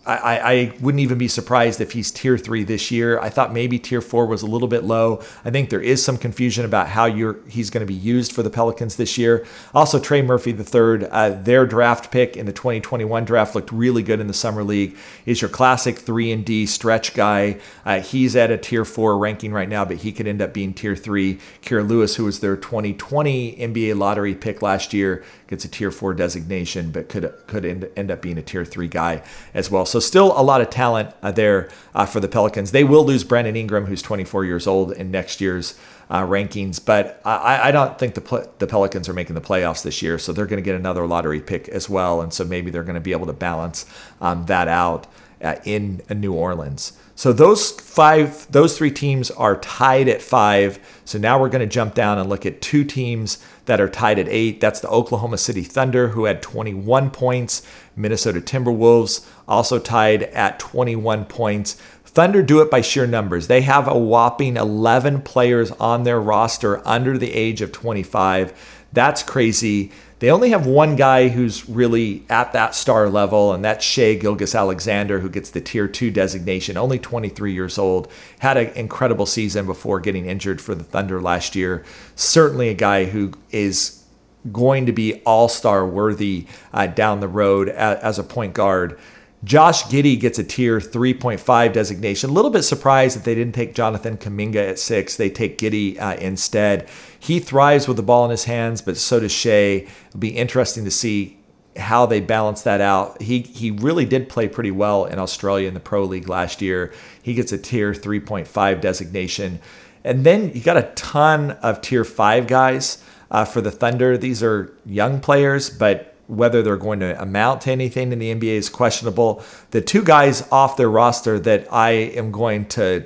[0.05, 3.19] I, I, wouldn't even be surprised if he's tier three this year.
[3.19, 5.23] I thought maybe tier four was a little bit low.
[5.45, 7.07] I think there is some confusion about how
[7.47, 9.45] he's going to be used for the Pelicans this year.
[9.73, 14.19] Also, Trey Murphy III, uh, their draft pick in the 2021 draft looked really good
[14.19, 14.97] in the summer league.
[15.25, 17.59] Is your classic three and D stretch guy.
[17.85, 20.73] Uh, he's at a tier four ranking right now, but he could end up being
[20.73, 21.39] tier three.
[21.61, 26.13] Kira Lewis, who was their 2020 NBA lottery pick last year, gets a tier four
[26.13, 29.21] designation, but could could end, end up being a tier three guy
[29.53, 29.85] as well.
[29.85, 32.71] So still a lot of talent uh, there uh, for the Pelicans.
[32.71, 35.77] They will lose Brandon Ingram, who's 24 years old, in next year's
[36.09, 40.01] uh, rankings, but I, I, don't think the the Pelicans are making the playoffs this
[40.01, 42.83] year, so they're going to get another lottery pick as well, and so maybe they're
[42.83, 43.85] going to be able to balance
[44.21, 45.07] um, that out
[45.43, 46.93] uh, in New Orleans.
[47.15, 50.79] So those five, those three teams are tied at five.
[51.05, 54.17] So now we're going to jump down and look at two teams that are tied
[54.17, 54.59] at eight.
[54.59, 57.61] That's the Oklahoma City Thunder, who had 21 points.
[57.95, 61.77] Minnesota Timberwolves also tied at 21 points.
[62.03, 63.47] Thunder do it by sheer numbers.
[63.47, 68.72] They have a whopping 11 players on their roster under the age of 25.
[68.93, 69.91] That's crazy.
[70.19, 75.19] They only have one guy who's really at that star level, and that's Shai Gilgeous-Alexander,
[75.19, 78.09] who gets the tier two designation, only 23 years old.
[78.39, 81.83] Had an incredible season before getting injured for the Thunder last year.
[82.15, 84.03] Certainly a guy who is
[84.51, 88.99] going to be all star worthy uh, down the road as, a point guard.
[89.43, 92.29] Josh Giddey gets a tier 3.5 designation.
[92.29, 95.17] A little bit surprised that they didn't take Jonathan Kuminga at six.
[95.17, 96.87] They take Giddey uh, instead.
[97.23, 99.87] He thrives with the ball in his hands, but so does Shai.
[100.09, 101.37] It'll be interesting to see
[101.77, 103.21] how they balance that out.
[103.21, 106.91] He he really did play pretty well in Australia in the Pro League last year.
[107.21, 109.61] He gets a tier 3.5 designation.
[110.03, 114.17] And then you got a ton of tier 5 guys uh, for the Thunder.
[114.17, 118.55] These are young players, but whether they're going to amount to anything in the NBA
[118.55, 119.41] is questionable.
[119.71, 123.05] The two guys off their roster that I am going to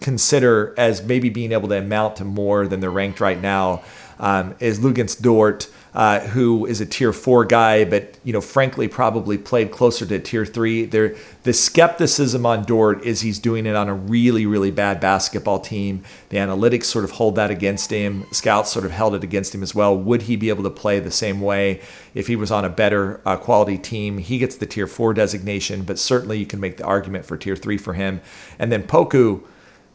[0.00, 3.82] consider as maybe being able to amount to more than they're ranked right now
[4.20, 8.86] um, is Luguentz Dort uh, who is a tier four guy, but you know, frankly,
[8.86, 10.84] probably played closer to tier three.
[10.84, 15.58] There, the skepticism on Dort is he's doing it on a really, really bad basketball
[15.58, 16.04] team.
[16.28, 18.26] The analytics sort of hold that against him.
[18.30, 19.96] Scouts sort of held it against him as well.
[19.96, 21.80] Would he be able to play the same way
[22.14, 24.18] if he was on a better uh, quality team?
[24.18, 27.56] He gets the tier four designation, but certainly you can make the argument for tier
[27.56, 28.20] three for him.
[28.58, 29.42] And then Poku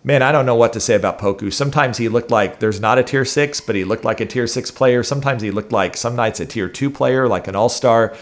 [0.03, 1.51] man, I don't know what to say about Poku.
[1.51, 4.47] Sometimes he looked like there's not a tier six, but he looked like a tier
[4.47, 5.03] six player.
[5.03, 8.15] Sometimes he looked like some nights a tier two player, like an all star.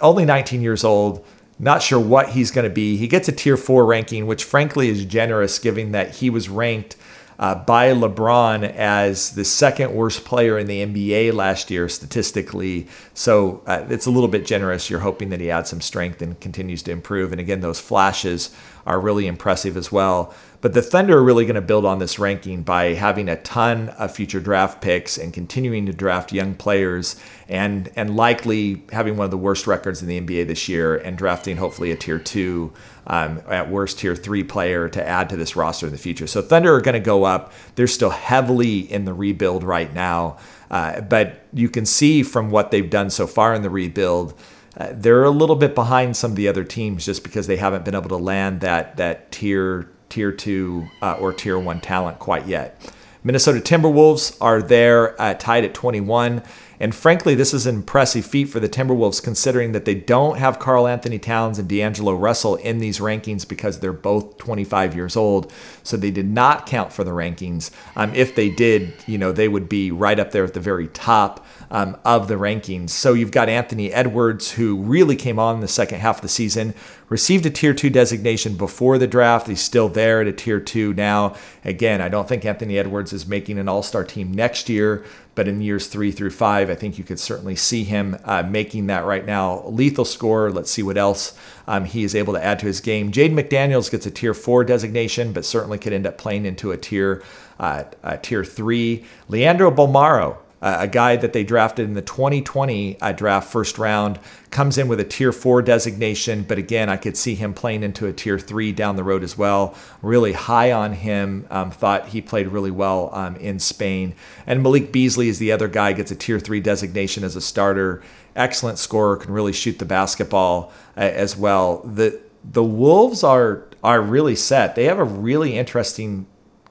[0.00, 1.24] Only 19 years old.
[1.58, 2.96] Not sure what he's going to be.
[2.96, 6.96] He gets a tier four ranking, which frankly is generous given that he was ranked
[7.38, 12.86] uh, by LeBron as the second worst player in the NBA last year statistically.
[13.14, 14.90] So uh, it's a little bit generous.
[14.90, 17.32] You're hoping that he adds some strength and continues to improve.
[17.32, 18.54] And again, those flashes
[18.86, 20.34] are really impressive as well.
[20.60, 23.88] But the Thunder are really going to build on this ranking by having a ton
[23.90, 27.16] of future draft picks and continuing to draft young players
[27.48, 31.16] and and likely having one of the worst records in the NBA this year and
[31.16, 32.72] drafting hopefully a tier two
[33.06, 36.26] um, at worst tier three player to add to this roster in the future.
[36.26, 37.52] So Thunder are going to go up.
[37.74, 40.36] They're still heavily in the rebuild right now,
[40.70, 44.38] uh, but you can see from what they've done so far in the rebuild.
[44.76, 47.84] Uh, they're a little bit behind some of the other teams just because they haven't
[47.84, 52.46] been able to land that that tier tier two uh, or tier one talent quite
[52.46, 52.78] yet.
[53.22, 56.42] Minnesota Timberwolves are there uh, tied at 21.
[56.80, 60.58] And frankly, this is an impressive feat for the Timberwolves considering that they don't have
[60.58, 65.52] Karl-Anthony Towns and D'Angelo Russell in these rankings because they're both 25 years old.
[65.82, 67.70] So they did not count for the rankings.
[67.96, 70.88] Um, if they did, you know, they would be right up there at the very
[70.88, 72.90] top um, of the rankings.
[72.90, 76.28] So you've got Anthony Edwards, who really came on in the second half of the
[76.28, 76.74] season,
[77.08, 79.46] received a tier two designation before the draft.
[79.46, 81.36] He's still there at a tier two now.
[81.64, 85.04] Again, I don't think Anthony Edwards is making an all star team next year,
[85.40, 88.88] but in years three through five, I think you could certainly see him uh, making
[88.88, 89.62] that right now.
[89.68, 90.52] Lethal scorer.
[90.52, 91.32] Let's see what else
[91.66, 93.10] um, he is able to add to his game.
[93.10, 96.76] Jaden McDaniels gets a tier four designation, but certainly could end up playing into a
[96.76, 97.22] tier
[97.58, 97.84] uh,
[98.20, 99.06] tier three.
[99.28, 104.18] Leandro Bolmaro uh, a guy that they drafted in the 2020 uh, draft first round,
[104.50, 106.42] comes in with a tier four designation.
[106.42, 109.38] But again, I could see him playing into a tier three down the road as
[109.38, 109.74] well.
[110.02, 111.46] Really high on him.
[111.50, 114.14] Um, thought he played really well um, in Spain.
[114.46, 118.02] And Malik Beasley is the other guy, gets a tier three designation as a starter.
[118.36, 121.78] Excellent scorer, can really shoot the basketball uh, as well.
[121.78, 124.74] The the Wolves are are really set.
[124.74, 126.26] They have a really interesting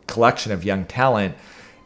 [0.08, 1.36] collection of young talent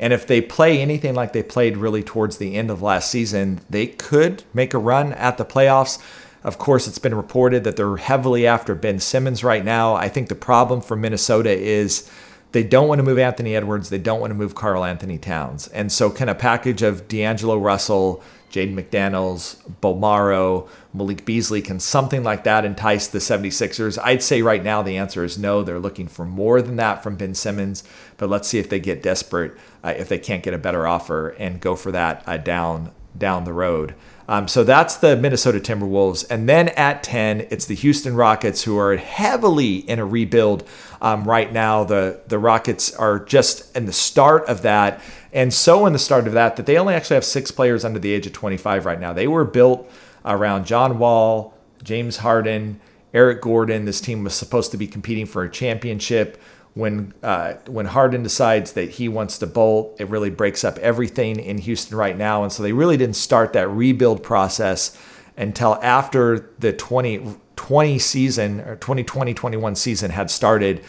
[0.03, 3.61] and if they play anything like they played really towards the end of last season,
[3.69, 5.97] they could make a run at the playoffs.
[6.43, 9.95] Of course, it's been reported that they're heavily after Ben Simmons right now.
[9.95, 12.11] I think the problem for Minnesota is
[12.51, 13.87] they don't want to move Anthony Edwards.
[13.87, 15.69] They don't want to move Karl-Anthony Towns.
[15.69, 18.21] And so, can a package of D'Angelo Russell,
[18.53, 23.97] Jaden McDaniels, Bolmaro, Malik Beasley, can something like that entice the 76ers?
[24.03, 25.63] I'd say right now the answer is no.
[25.63, 27.83] They're looking for more than that from Ben Simmons,
[28.17, 31.29] but let's see if they get desperate, uh, if they can't get a better offer
[31.29, 33.95] and go for that uh, down down the road.
[34.27, 36.25] Um, so that's the Minnesota Timberwolves.
[36.29, 40.67] And then at 10, it's the Houston Rockets, who are heavily in a rebuild
[41.01, 41.83] um, right now.
[41.83, 45.01] The, the Rockets are just in the start of that.
[45.33, 47.99] And so in the start of that, that they only actually have six players under
[47.99, 49.11] the age of 25 right now.
[49.11, 49.89] They were built
[50.23, 52.79] around John Wall, James Harden,
[53.13, 53.85] Eric Gordon.
[53.85, 56.41] This team was supposed to be competing for a championship
[56.75, 61.39] when uh, when Harden decides that he wants to bolt, it really breaks up everything
[61.39, 62.43] in Houston right now.
[62.43, 64.97] And so they really didn't start that rebuild process
[65.37, 70.83] until after the 2020 season or 2020 21 season had started.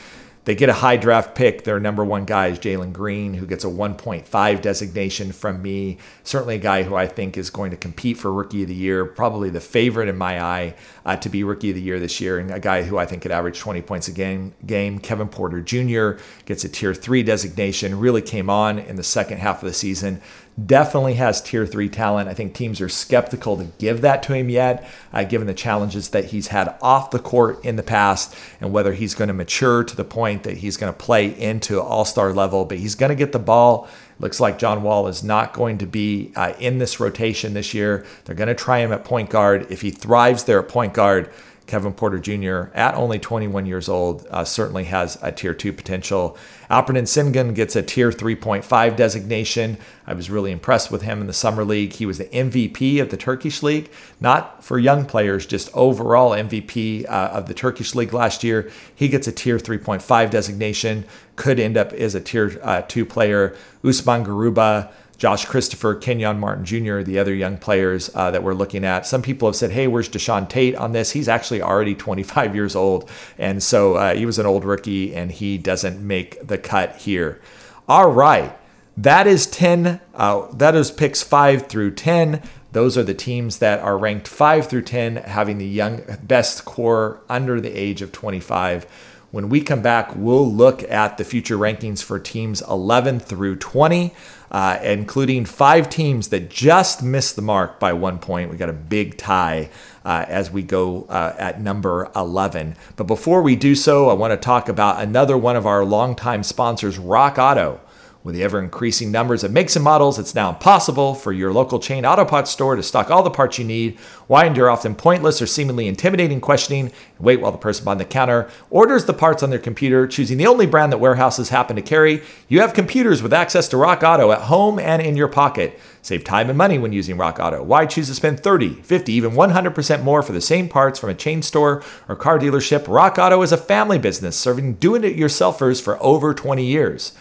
[0.45, 1.65] They get a high draft pick.
[1.65, 5.97] Their number one guy is Jalen Green, who gets a 1.5 designation from me.
[6.23, 9.07] Certainly a guy who I think is going to compete for Rookie of the Year,
[9.07, 10.75] probably the favorite in my eye
[11.07, 13.23] uh, to be Rookie of the Year this year, and a guy who I think
[13.23, 14.55] could average 20 points a game.
[14.67, 14.99] game.
[14.99, 16.23] Kevin Porter Jr.
[16.45, 20.21] gets a Tier 3 designation, really came on in the second half of the season
[20.63, 22.29] definitely has tier three talent.
[22.29, 26.11] I think teams are skeptical to give that to him yet, uh, given the challenges
[26.11, 29.83] that he's had off the court in the past and whether he's going to mature
[29.83, 32.65] to the point that he's going to play into all star level.
[32.65, 33.89] But he's going to get the ball.
[34.21, 38.07] Looks like John Wall is not going to be uh, in this rotation this year.
[38.25, 39.67] They're going to try him at point guard.
[39.71, 41.33] If he thrives there at point guard,
[41.67, 46.37] Kevin Porter Jr., at only 21 years old, uh, certainly has a tier two potential.
[46.71, 49.79] Alperen Sengun gets a tier 3.5 designation.
[50.07, 51.95] I was really impressed with him in the Summer League.
[51.95, 57.07] He was the MVP of the Turkish League, not for young players, just overall MVP
[57.07, 58.71] uh, of the Turkish League last year.
[58.95, 61.05] He gets a tier 3.5 designation,
[61.37, 63.57] could end up as a tier uh, two player.
[63.83, 64.93] Usman Garuba
[65.25, 69.07] Josh Christopher, Kenyon Martin Jr., the other young players uh, that we're looking at.
[69.07, 71.13] Some people have said, hey, where's Jae'Sean Tate on this?
[71.13, 73.11] He's actually already 25 years old.
[73.39, 77.41] And so uh, he was an old rookie and he doesn't make the cut here.
[77.89, 78.55] All right.
[78.99, 79.99] That is 10.
[80.13, 82.43] Uh, that is picks 5 through 10.
[82.73, 87.23] Those are the teams that are ranked 5 through 10, having the young best core
[87.31, 88.87] under the age of 25.
[89.35, 94.15] When we come back, we'll look at the future rankings for teams 11 through 20,
[94.55, 98.49] uh, including five teams that just missed the mark by one point.
[98.49, 99.69] We got a big tie
[100.05, 102.77] uh, as we go uh, at number 11.
[102.95, 106.45] But before we do so, I want to talk about another one of our longtime
[106.45, 107.81] sponsors, Rock Auto.
[108.25, 111.79] With the ever increasing numbers of makes and models, it's now impossible for your local
[111.79, 113.99] chain auto parts store to stock all the parts you need.
[114.29, 118.07] Why endure often pointless or seemingly intimidating questioning and wait while the person behind the
[118.07, 121.83] counter orders the parts on their computer, choosing the only brand that warehouses happen to
[121.83, 122.23] carry?
[122.49, 125.79] You have computers with access to Rock Auto at home and in your pocket.
[126.01, 127.63] Save time and money when using Rock Auto.
[127.63, 131.15] Why choose to spend 30, 50, even 100% more for the same parts from a
[131.15, 132.89] chain store or car dealership?
[132.89, 137.13] Rock Auto is a family business serving doing it yourselfers for over 20 years.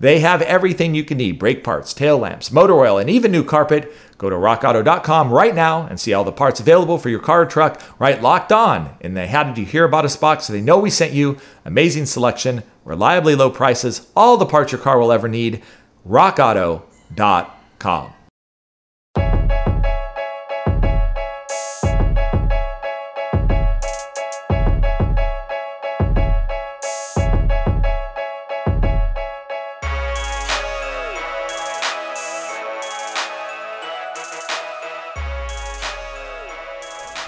[0.00, 3.44] They have everything you can need brake parts, tail lamps, motor oil, and even new
[3.44, 3.92] carpet.
[4.16, 7.46] Go to rockauto.com right now and see all the parts available for your car or
[7.46, 8.96] truck right locked on.
[9.00, 11.38] And they how did you hear about us box so they know we sent you.
[11.64, 15.62] Amazing selection, reliably low prices, all the parts your car will ever need.
[16.06, 18.12] rockauto.com.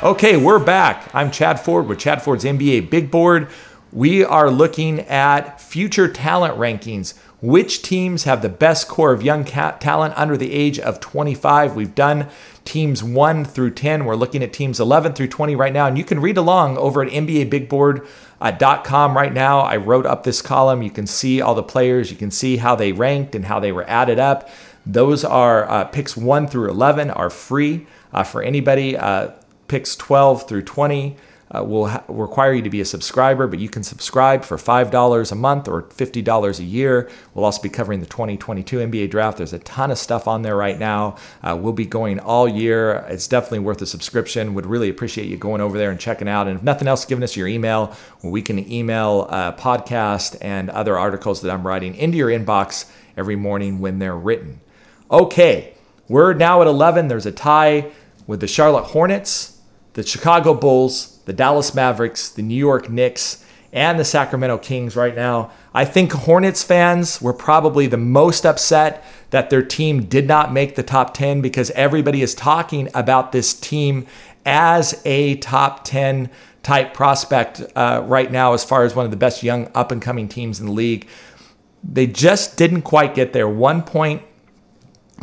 [0.03, 1.15] Okay, we're back.
[1.15, 3.49] I'm Chad Ford with Chad Ford's NBA Big Board.
[3.93, 7.13] We are looking at future talent rankings.
[7.43, 11.75] which teams have the best core of young talent under the age of 25.
[11.75, 12.29] We've done
[12.65, 14.07] teams 1 through 10.
[14.07, 15.87] We're looking at teams 11 through 20 right now.
[15.87, 19.61] And you can read along over at NBABigBoard.com right now.
[19.61, 20.83] I wrote up this column.
[20.83, 23.73] You can see all the players, you can see how they ranked and how they
[23.73, 24.49] were added up.
[24.87, 28.97] Those are uh, picks 1 through 11 are free uh, for anybody.
[28.97, 29.31] Uh,
[29.71, 31.16] picks 12 through 20
[31.53, 35.33] uh, will ha- require you to be a subscriber, but you can subscribe for $5
[35.33, 37.09] a month or $50 a year.
[37.35, 39.39] We'll also be covering the 2022 NBA draft.
[39.39, 41.16] There's a ton of stuff on there right now.
[41.43, 43.05] Uh, we'll be going all year.
[43.09, 44.55] It's definitely worth a subscription.
[44.55, 46.47] Would really appreciate you going over there and checking out.
[46.47, 50.99] And if nothing else, giving us your email we can email uh, podcast and other
[50.99, 54.61] articles that I'm writing into your inbox every morning when they're written.
[55.11, 55.75] Okay,
[56.09, 57.09] we're now at 11.
[57.09, 57.91] There's a tie
[58.27, 59.60] with the Charlotte Hornets,
[59.95, 65.14] the Chicago Bulls, the Dallas Mavericks, the New York Knicks, and the Sacramento Kings right
[65.14, 65.51] now.
[65.72, 70.74] I think Hornets fans were probably the most upset that their team did not make
[70.74, 74.07] the top 10 because everybody is talking about this team
[74.45, 76.30] as a top 10
[76.62, 80.03] type prospect uh, right now, as far as one of the best young up and
[80.03, 81.07] coming teams in the league.
[81.82, 83.49] They just didn't quite get there.
[83.49, 84.22] One point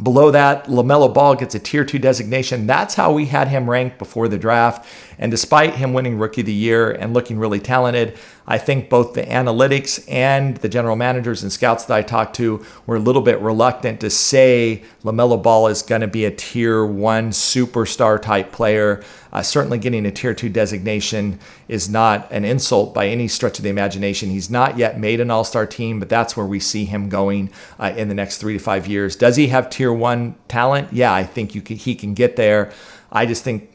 [0.02, 2.68] Below that, LaMelo Ball gets a tier two designation.
[2.68, 4.88] That's how we had him ranked before the draft.
[5.18, 8.18] And despite him winning Rookie of the Year and looking really talented,
[8.50, 12.66] I think both the analytics and the general managers and scouts that I talked to
[12.86, 16.86] were a little bit reluctant to say LaMelo Ball is going to be a tier
[16.86, 19.04] one superstar type player.
[19.34, 23.64] Uh, certainly, getting a tier two designation is not an insult by any stretch of
[23.64, 24.30] the imagination.
[24.30, 27.52] He's not yet made an all star team, but that's where we see him going
[27.78, 29.18] uh, in the next three to five years.
[29.18, 30.94] Does he have tier one talent?
[30.94, 32.72] Yeah, I think can, he can get there.
[33.12, 33.70] I just think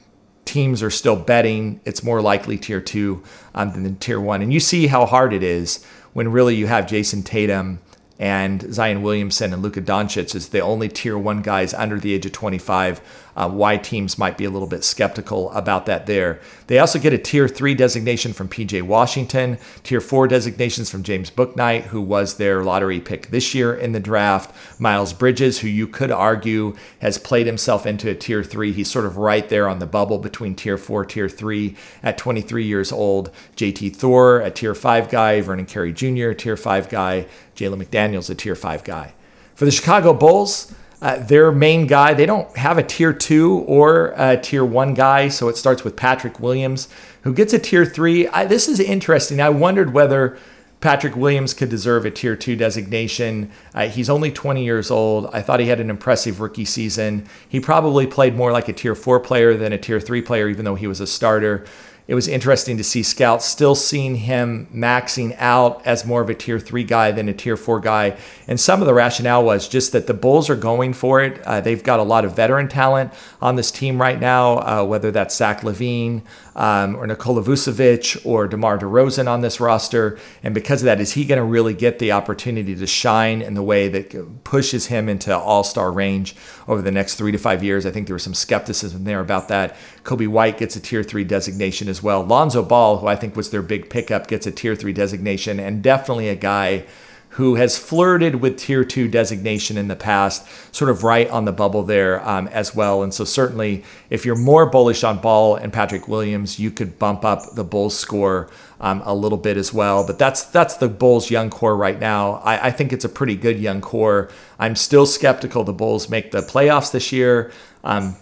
[0.45, 3.23] teams are still betting it's more likely tier two
[3.55, 4.43] um, than tier one.
[4.43, 7.81] And you see how hard it is when really you have Jayson Tatum
[8.19, 12.27] and Zion Williamson and Luka Doncic as the only tier one guys under the age
[12.27, 13.01] of 25
[13.37, 16.41] uh, why teams might be a little bit skeptical about that there.
[16.67, 21.31] They also get a tier three designation from PJ Washington, tier four designations from James
[21.31, 25.87] Bouknight, who was their lottery pick this year in the draft, Miles Bridges, who you
[25.87, 28.73] could argue has played himself into a tier three.
[28.73, 32.65] He's sort of right there on the bubble between tier four, tier three at 23
[32.65, 33.31] years old.
[33.57, 37.27] JT Thor, a tier five guy, Vernon Carey Jr., tier five guy,
[37.57, 39.15] Jalen McDaniels, a tier five guy.
[39.55, 44.15] For the Chicago Bulls, uh, their main guy, they don't have a tier two or
[44.17, 45.29] a tier one guy.
[45.29, 46.89] So it starts with Patrick Williams,
[47.23, 48.29] who gets a tier three.
[48.29, 49.41] I, this is interesting.
[49.41, 50.39] I wondered whether
[50.81, 53.51] Patrick Williams could deserve a tier two designation.
[53.75, 55.29] Uh, he's only 20 years old.
[55.33, 57.27] I thought he had an impressive rookie season.
[57.49, 60.65] He probably played more like a tier four player than a tier three player, even
[60.65, 61.65] though he was a starter
[62.09, 66.35] it was interesting to see scouts still seeing him maxing out as more of a
[66.35, 68.17] tier three guy than a tier four guy.
[68.49, 71.41] And some of the rationale was just that the Bulls are going for it.
[71.43, 75.11] Uh, they've got a lot of veteran talent on this team right now, uh, whether
[75.11, 76.23] that's Zach LaVine
[76.55, 80.19] um, or Nikola Vucevic or DeMar DeRozan on this roster.
[80.43, 83.55] And because of that, is he going to really get the opportunity to shine in
[83.55, 86.37] the way that pushes him into all star range
[86.69, 87.87] over the next three to five years?
[87.87, 89.77] I think there was some skepticism there about that.
[90.05, 92.23] Coby White gets a tier three designation as well.
[92.23, 95.83] Lonzo Ball, who I think was their big pickup, gets a tier three designation, and
[95.83, 96.85] definitely a guy
[97.33, 101.53] who has flirted with tier two designation in the past, sort of right on the
[101.53, 103.03] bubble there um, as well.
[103.03, 107.25] And so, certainly, if you're more bullish on Ball and Patrick Williams, you could bump
[107.25, 110.07] up the Bulls score um, a little bit as well.
[110.07, 112.35] But that's that's the Bulls' young core right now.
[112.45, 114.31] I, I think it's a pretty good young core.
[114.59, 117.51] I'm still skeptical the Bulls make the playoffs this year.
[117.83, 118.17] Um,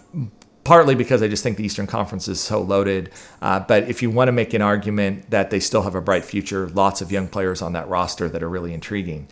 [0.63, 3.11] partly because I just think the Eastern Conference is so loaded.
[3.41, 6.25] Uh, but if you want to make an argument that they still have a bright
[6.25, 9.27] future, lots of young players on that roster that are really intriguing.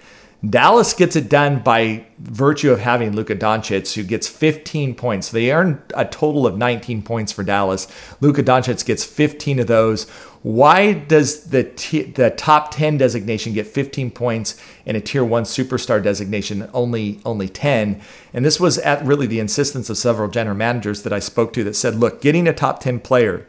[0.48, 5.32] Dallas gets it done by virtue of having Luka Doncic, who gets 15 points.
[5.32, 7.90] They earn a total of 19 points for Dallas.
[8.22, 10.10] Luka Doncic gets 15 of those.
[10.42, 15.44] Why does the t- the top 10 designation get 15 points and a tier 1
[15.44, 18.02] superstar designation only only 10?
[18.34, 21.64] And this was at really the insistence of several general managers that I spoke to
[21.66, 23.46] that said, "Look, getting a top 10 player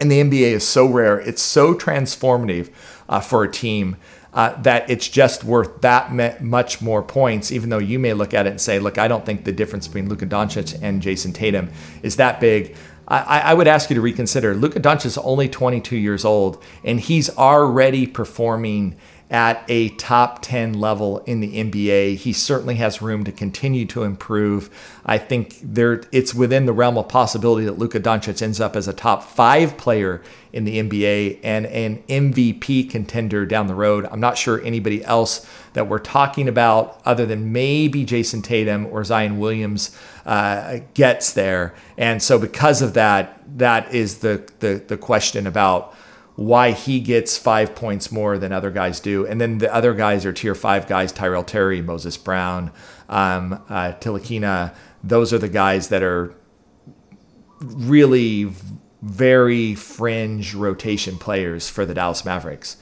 [0.00, 1.18] in the NBA is so rare.
[1.20, 2.70] It's so transformative
[3.08, 3.96] uh, for a team
[4.34, 8.46] uh, that it's just worth that much more points, even though you may look at
[8.46, 11.70] it and say, look, I don't think the difference between Luka Doncic and Jayson Tatum
[12.02, 12.76] is that big.
[13.08, 14.54] I, I would ask you to reconsider.
[14.54, 18.96] Luka Doncic is only 22 years old, and he's already performing
[19.28, 22.16] at a top 10 level in the NBA.
[22.16, 24.70] He certainly has room to continue to improve.
[25.04, 28.86] I think there it's within the realm of possibility that Luka Doncic ends up as
[28.86, 34.06] a top 5 player in the NBA and an MVP contender down the road.
[34.10, 35.44] I'm not sure anybody else
[35.76, 41.74] that we're talking about other than maybe Jayson Tatum or Zion Williams uh, gets there.
[41.98, 45.94] And so because of that, that is the the, the question about
[46.34, 49.26] why he gets five points more than other guys do.
[49.26, 52.72] And then the other guys are tier five guys Tyrell Terry, Moses Brown,
[53.10, 54.74] um, uh, Ntilikina.
[55.04, 56.34] Those are the guys that are
[57.60, 58.50] really
[59.02, 62.78] very fringe rotation players for the Dallas Mavericks.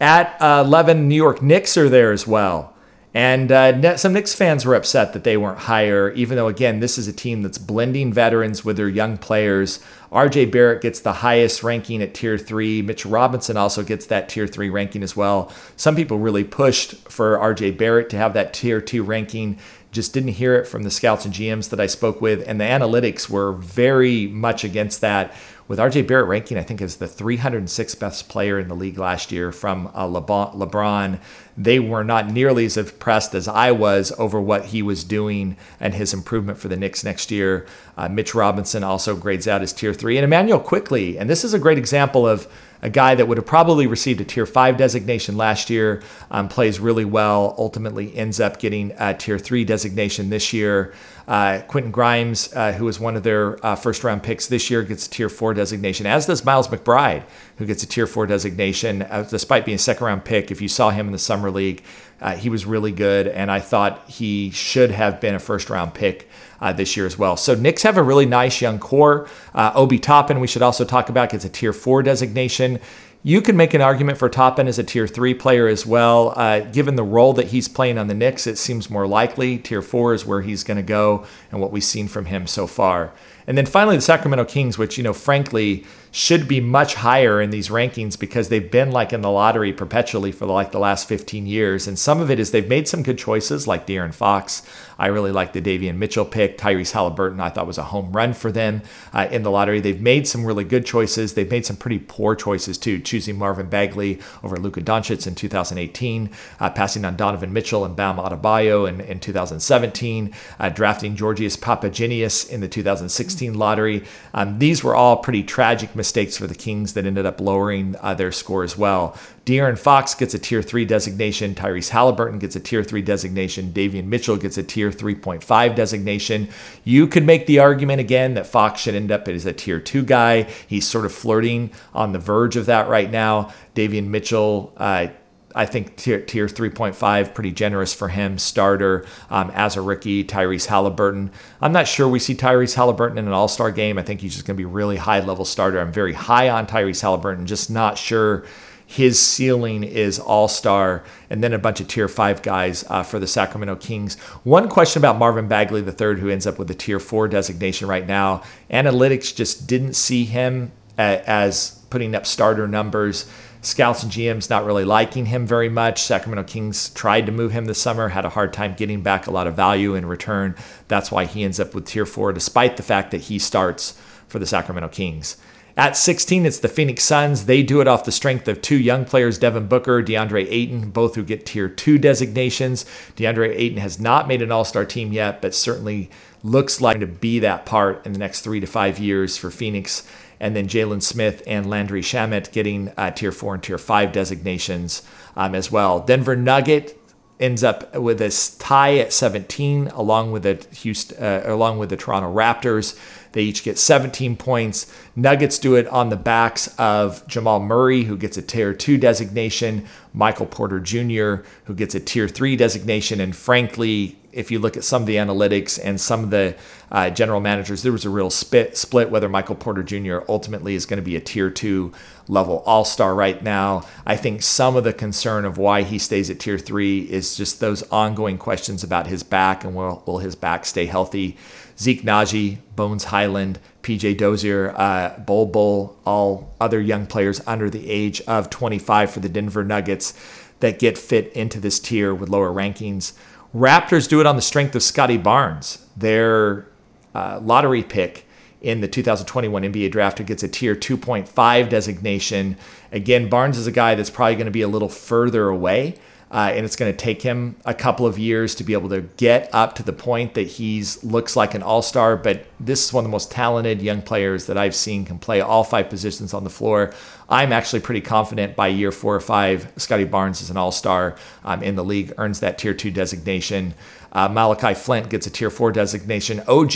[0.00, 2.74] At uh, 11, New York Knicks are there as well.
[3.12, 6.96] And uh, some Knicks fans were upset that they weren't higher, even though, again, this
[6.96, 9.80] is a team that's blending veterans with their young players.
[10.12, 12.82] RJ Barrett gets the highest ranking at tier three.
[12.82, 15.52] Mitch Robinson also gets that tier three ranking as well.
[15.76, 19.58] Some people really pushed for RJ Barrett to have that tier two ranking.
[19.90, 22.44] Just didn't hear it from the scouts and GMs that I spoke with.
[22.46, 25.34] And the analytics were very much against that
[25.70, 29.30] with RJ Barrett ranking, I think, as the 306th best player in the league last
[29.30, 31.20] year from uh, LeBron.
[31.56, 35.94] They were not nearly as impressed as I was over what he was doing and
[35.94, 37.68] his improvement for the Knicks next year.
[37.96, 40.18] Uh, Mitch Robinson also grades out as tier three.
[40.18, 42.48] And Immanuel Quickley, and this is a great example of
[42.82, 46.80] a guy that would have probably received a tier five designation last year, um, plays
[46.80, 50.94] really well, ultimately ends up getting a tier three designation this year.
[51.28, 54.82] Uh, Quentin Grimes, uh, who was one of their uh, first round picks this year,
[54.82, 57.22] gets a tier four designation, as does Miles McBride,
[57.56, 60.50] who gets a tier four designation, uh, despite being a second round pick.
[60.50, 61.84] If you saw him in the Summer League,
[62.20, 65.94] uh, he was really good, and I thought he should have been a first round
[65.94, 66.28] pick
[66.60, 67.36] uh, this year as well.
[67.36, 69.28] So Knicks have a really nice young core.
[69.54, 72.78] Uh, Obi Toppin, we should also talk about, gets a tier four designation.
[73.22, 76.32] You can make an argument for Toppin as a tier three player as well.
[76.36, 79.58] Uh, given the role that he's playing on the Knicks, it seems more likely.
[79.58, 82.66] Tier four is where he's going to go and what we've seen from him so
[82.66, 83.12] far.
[83.46, 87.50] And then finally, the Sacramento Kings, which, you know, frankly, should be much higher in
[87.50, 91.46] these rankings because they've been like in the lottery perpetually for like the last 15
[91.46, 91.86] years.
[91.86, 94.62] And some of it is they've made some good choices like De'Aaron Fox.
[94.98, 96.58] I really like the Davion Mitchell pick.
[96.58, 98.82] Tyrese Halliburton, I thought was a home run for them
[99.14, 99.80] uh, in the lottery.
[99.80, 101.32] They've made some really good choices.
[101.32, 106.30] They've made some pretty poor choices too, choosing Marvin Bagley over Luka Doncic in 2018,
[106.60, 112.50] uh, passing on Donovan Mitchell and Bam Adebayo in, in 2017, uh, drafting Georgios Papagiannis
[112.50, 114.04] in the 2016 lottery.
[114.34, 118.14] Um, these were all pretty tragic mistakes for the Kings that ended up lowering uh,
[118.14, 119.14] their score as well.
[119.44, 121.54] De'Aaron Fox gets a tier three designation.
[121.54, 123.72] Tyrese Halliburton gets a tier three designation.
[123.72, 126.48] Davion Mitchell gets a tier 3.5 designation.
[126.84, 130.02] You could make the argument again that Fox should end up as a tier two
[130.02, 130.44] guy.
[130.66, 133.52] He's sort of flirting on the verge of that right now.
[133.74, 135.08] Davion Mitchell, uh,
[135.54, 138.38] I think tier, tier 3.5, pretty generous for him.
[138.38, 141.30] Starter um, as a rookie, Tyrese Halliburton.
[141.60, 143.98] I'm not sure we see Tyrese Halliburton in an all star game.
[143.98, 145.80] I think he's just going to be really high level starter.
[145.80, 148.44] I'm very high on Tyrese Halliburton, just not sure
[148.90, 153.20] his ceiling is all star, and then a bunch of tier five guys uh, for
[153.20, 154.18] the Sacramento Kings.
[154.42, 158.04] One question about Marvin Bagley III, who ends up with a tier four designation right
[158.04, 158.42] now.
[158.68, 163.30] Analytics just didn't see him as putting up starter numbers.
[163.62, 166.02] Scouts and GMs not really liking him very much.
[166.02, 169.30] Sacramento Kings tried to move him this summer, had a hard time getting back a
[169.30, 170.54] lot of value in return.
[170.88, 174.38] That's why he ends up with tier four, despite the fact that he starts for
[174.38, 175.36] the Sacramento Kings.
[175.76, 177.46] At 16, it's the Phoenix Suns.
[177.46, 181.14] They do it off the strength of two young players, Devin Booker, DeAndre Ayton, both
[181.14, 182.84] who get tier two designations.
[183.16, 186.10] DeAndre Ayton has not made an all star team yet, but certainly
[186.42, 190.06] looks like to be that part in the next three to five years for Phoenix.
[190.40, 195.02] And then Jalen Smith and Landry Shamet getting uh, tier four and tier five designations
[195.36, 196.00] um, as well.
[196.00, 196.96] Denver Nugget
[197.40, 201.96] ends up with a tie at 17, along with the Houston, uh, along with the
[201.96, 202.98] Toronto Raptors.
[203.32, 204.92] They each get 17 points.
[205.16, 209.86] Nuggets do it on the backs of Jamal Murray, who gets a tier two designation,
[210.12, 213.20] Michael Porter Jr., who gets a tier three designation.
[213.20, 216.56] And frankly, if you look at some of the analytics and some of the
[216.90, 220.18] uh, general managers, there was a real split, split whether Michael Porter Jr.
[220.28, 221.92] ultimately is going to be a tier two
[222.28, 223.82] level all star right now.
[224.06, 227.60] I think some of the concern of why he stays at tier three is just
[227.60, 231.36] those ongoing questions about his back and will, will his back stay healthy.
[231.78, 237.88] Zeke Nnaji, Bones Hyland, PJ Dozier, uh, Bol Bol, all other young players under the
[237.88, 240.12] age of 25 for the Denver Nuggets
[240.60, 243.14] that get fit into this tier with lower rankings.
[243.54, 246.66] Raptors do it on the strength of Scottie Barnes, their
[247.14, 248.26] uh, lottery pick
[248.60, 252.56] in the 2021 NBA draft who gets a tier 2.5 designation.
[252.92, 255.96] Again, Barnes is a guy that's probably going to be a little further away.
[256.30, 259.00] Uh, and it's going to take him a couple of years to be able to
[259.16, 262.16] get up to the point that he's looks like an all-star.
[262.16, 265.40] But this is one of the most talented young players that I've seen can play
[265.40, 266.94] all five positions on the floor.
[267.28, 271.62] I'm actually pretty confident by year four or five, Scottie Barnes is an all-star um,
[271.62, 273.74] in the league, earns that tier two designation.
[274.12, 276.42] Uh, Malachi Flynn gets a tier four designation.
[276.46, 276.72] OG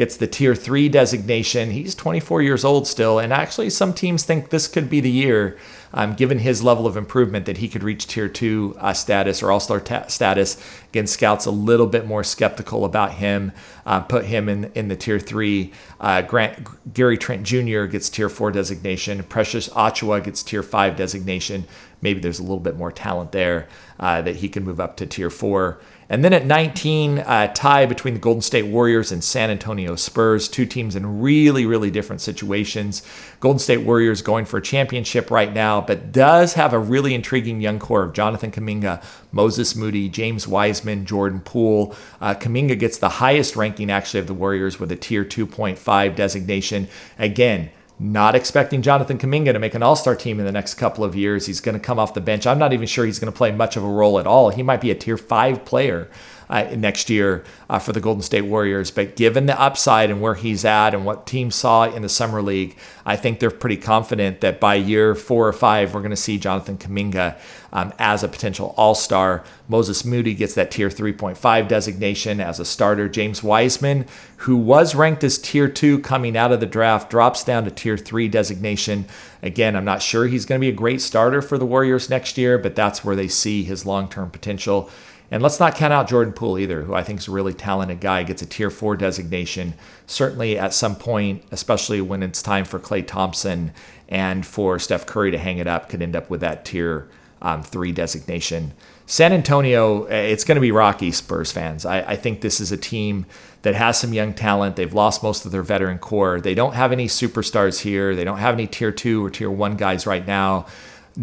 [0.00, 1.72] gets the tier three designation.
[1.72, 5.58] He's 24 years old still, and actually, some teams think this could be the year,
[5.92, 9.52] um, given his level of improvement, that he could reach tier two uh, status or
[9.52, 10.56] all star ta- status.
[10.88, 13.52] Again, scouts a little bit more skeptical about him,
[13.84, 15.70] uh, put him in, in the tier three.
[16.00, 17.84] Uh, Grant Gary Trent Jr.
[17.84, 19.22] gets tier four designation.
[19.24, 21.66] Precious Achiuwa gets tier five designation.
[22.00, 25.06] Maybe there's a little bit more talent there uh, that he can move up to
[25.06, 25.78] tier four.
[26.10, 30.48] And then at 19, uh, tie between the Golden State Warriors and San Antonio Spurs,
[30.48, 33.04] two teams in really, really different situations.
[33.38, 37.60] Golden State Warriors going for a championship right now, but does have a really intriguing
[37.60, 39.00] young core of Jonathan Kuminga,
[39.30, 41.94] Moses Moody, James Wiseman, Jordan Poole.
[42.20, 46.88] Uh, Kuminga gets the highest ranking actually of the Warriors with a tier 2.5 designation.
[47.20, 47.70] Again,
[48.02, 51.14] not expecting Jonathan Kuminga to make an all star team in the next couple of
[51.14, 51.44] years.
[51.44, 52.46] He's going to come off the bench.
[52.46, 54.48] I'm not even sure he's going to play much of a role at all.
[54.48, 56.08] He might be a tier five player
[56.50, 58.90] uh, next year uh, for the Golden State Warriors.
[58.90, 62.42] But given the upside and where he's at and what teams saw in the Summer
[62.42, 62.76] League,
[63.06, 66.38] I think they're pretty confident that by year four or five, we're going to see
[66.38, 67.38] Jonathan Kuminga
[67.72, 69.44] um, as a potential all star.
[69.68, 73.08] Moses Moody gets that tier 3.5 designation as a starter.
[73.08, 74.06] James Wiseman,
[74.38, 77.96] who was ranked as tier two coming out of the draft, drops down to tier
[77.96, 79.04] three designation.
[79.42, 82.36] Again, I'm not sure he's going to be a great starter for the Warriors next
[82.36, 84.90] year, but that's where they see his long term potential.
[85.30, 88.00] And let's not count out Jordan Poole either, who I think is a really talented
[88.00, 89.74] guy, gets a tier four designation.
[90.06, 93.72] Certainly at some point, especially when it's time for Klay Thompson
[94.08, 97.08] and for Steph Curry to hang it up, could end up with that tier
[97.42, 98.72] um, three designation.
[99.06, 101.84] San Antonio, eh, it's going to be rocky, Spurs fans.
[101.84, 103.26] I, I think this is a team
[103.62, 104.76] that has some young talent.
[104.76, 106.40] They've lost most of their veteran core.
[106.40, 108.14] They don't have any superstars here.
[108.14, 110.66] They don't have any tier two or tier one guys right now.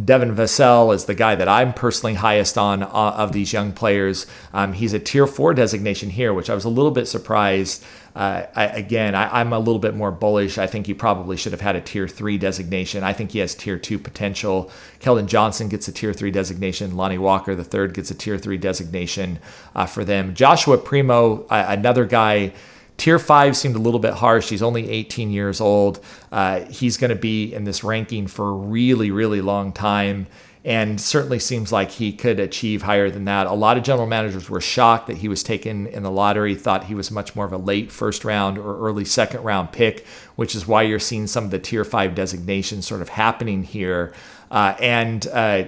[0.03, 4.27] Devin Vassell is the guy that I'm personally highest on uh, of these young players.
[4.53, 7.83] Um, he's a tier four designation here, which I was a little bit surprised.
[8.15, 10.57] Uh, I, again, I, am a little bit more bullish.
[10.57, 13.03] I think he probably should have had a tier three designation.
[13.03, 14.71] I think he has tier two potential.
[14.99, 16.95] Keldon Johnson gets a tier three designation.
[16.95, 19.39] Lonnie Walker, the third, gets a tier three designation
[19.75, 20.35] uh, for them.
[20.35, 22.53] Joshua Primo, another guy
[22.97, 24.49] Tier five seemed a little bit harsh.
[24.49, 26.03] He's only 18 years old.
[26.31, 30.27] Uh, he's going to be in this ranking for a really, really long time
[30.67, 33.47] and certainly seems like he could achieve higher than that.
[33.47, 36.83] A lot of general managers were shocked that he was taken in the lottery, thought
[36.83, 40.55] he was much more of a late first round or early second round pick, which
[40.55, 44.13] is why you're seeing some of the tier five designations sort of happening here.
[44.51, 45.63] Uh, and uh,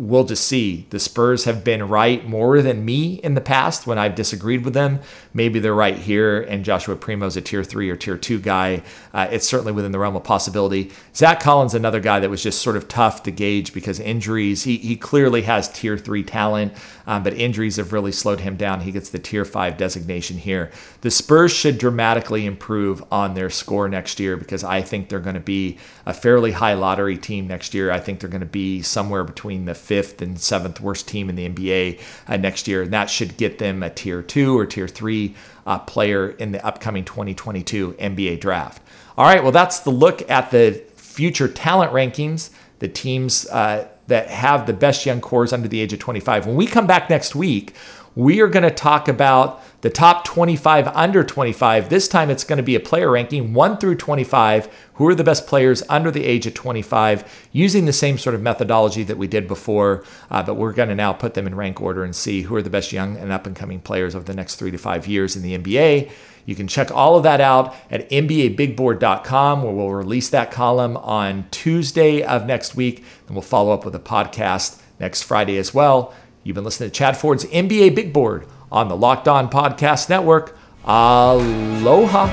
[0.00, 0.86] we'll just see.
[0.88, 4.72] The Spurs have been right more than me in the past when I've disagreed with
[4.72, 5.00] them.
[5.34, 8.82] Maybe they're right here, and Joshua Primo's a tier three or tier two guy.
[9.12, 10.90] Uh, it's certainly within the realm of possibility.
[11.14, 14.64] Zach Collins, another guy that was just sort of tough to gauge because injuries.
[14.64, 16.72] He, he clearly has tier three talent,
[17.06, 18.80] um, but injuries have really slowed him down.
[18.80, 20.70] He gets the tier five designation here.
[21.02, 25.34] The Spurs should dramatically improve on their score next year because I think they're going
[25.34, 25.76] to be
[26.06, 27.90] a fairly high lottery team next year.
[27.90, 31.34] I think they're going to be somewhere between the fifth and seventh worst team in
[31.34, 32.82] the NBA uh, next year.
[32.82, 35.34] And that should get them a tier two or tier three
[35.66, 38.80] uh, player in the upcoming 2022 NBA draft.
[39.18, 44.28] All right, well, that's the look at the future talent rankings, the teams uh, that
[44.28, 46.46] have the best young cores under the age of 25.
[46.46, 47.74] When we come back next week,
[48.14, 51.88] we are going to talk about the top 25 under 25.
[51.88, 54.68] This time it's going to be a player ranking 1 through 25.
[54.94, 58.42] Who are the best players under the age of 25 using the same sort of
[58.42, 61.80] methodology that we did before, uh, but we're going to now put them in rank
[61.80, 64.34] order and see who are the best young and up and coming players over the
[64.34, 66.10] next three to five years in the NBA.
[66.44, 71.46] You can check all of that out at NBABigBoard.com, where we'll release that column on
[71.50, 76.12] Tuesday of next week, and we'll follow up with a podcast next Friday as well.
[76.42, 80.56] You've been listening to Chad Ford's NBA Big Board on the Locked On Podcast Network.
[80.84, 82.26] Aloha.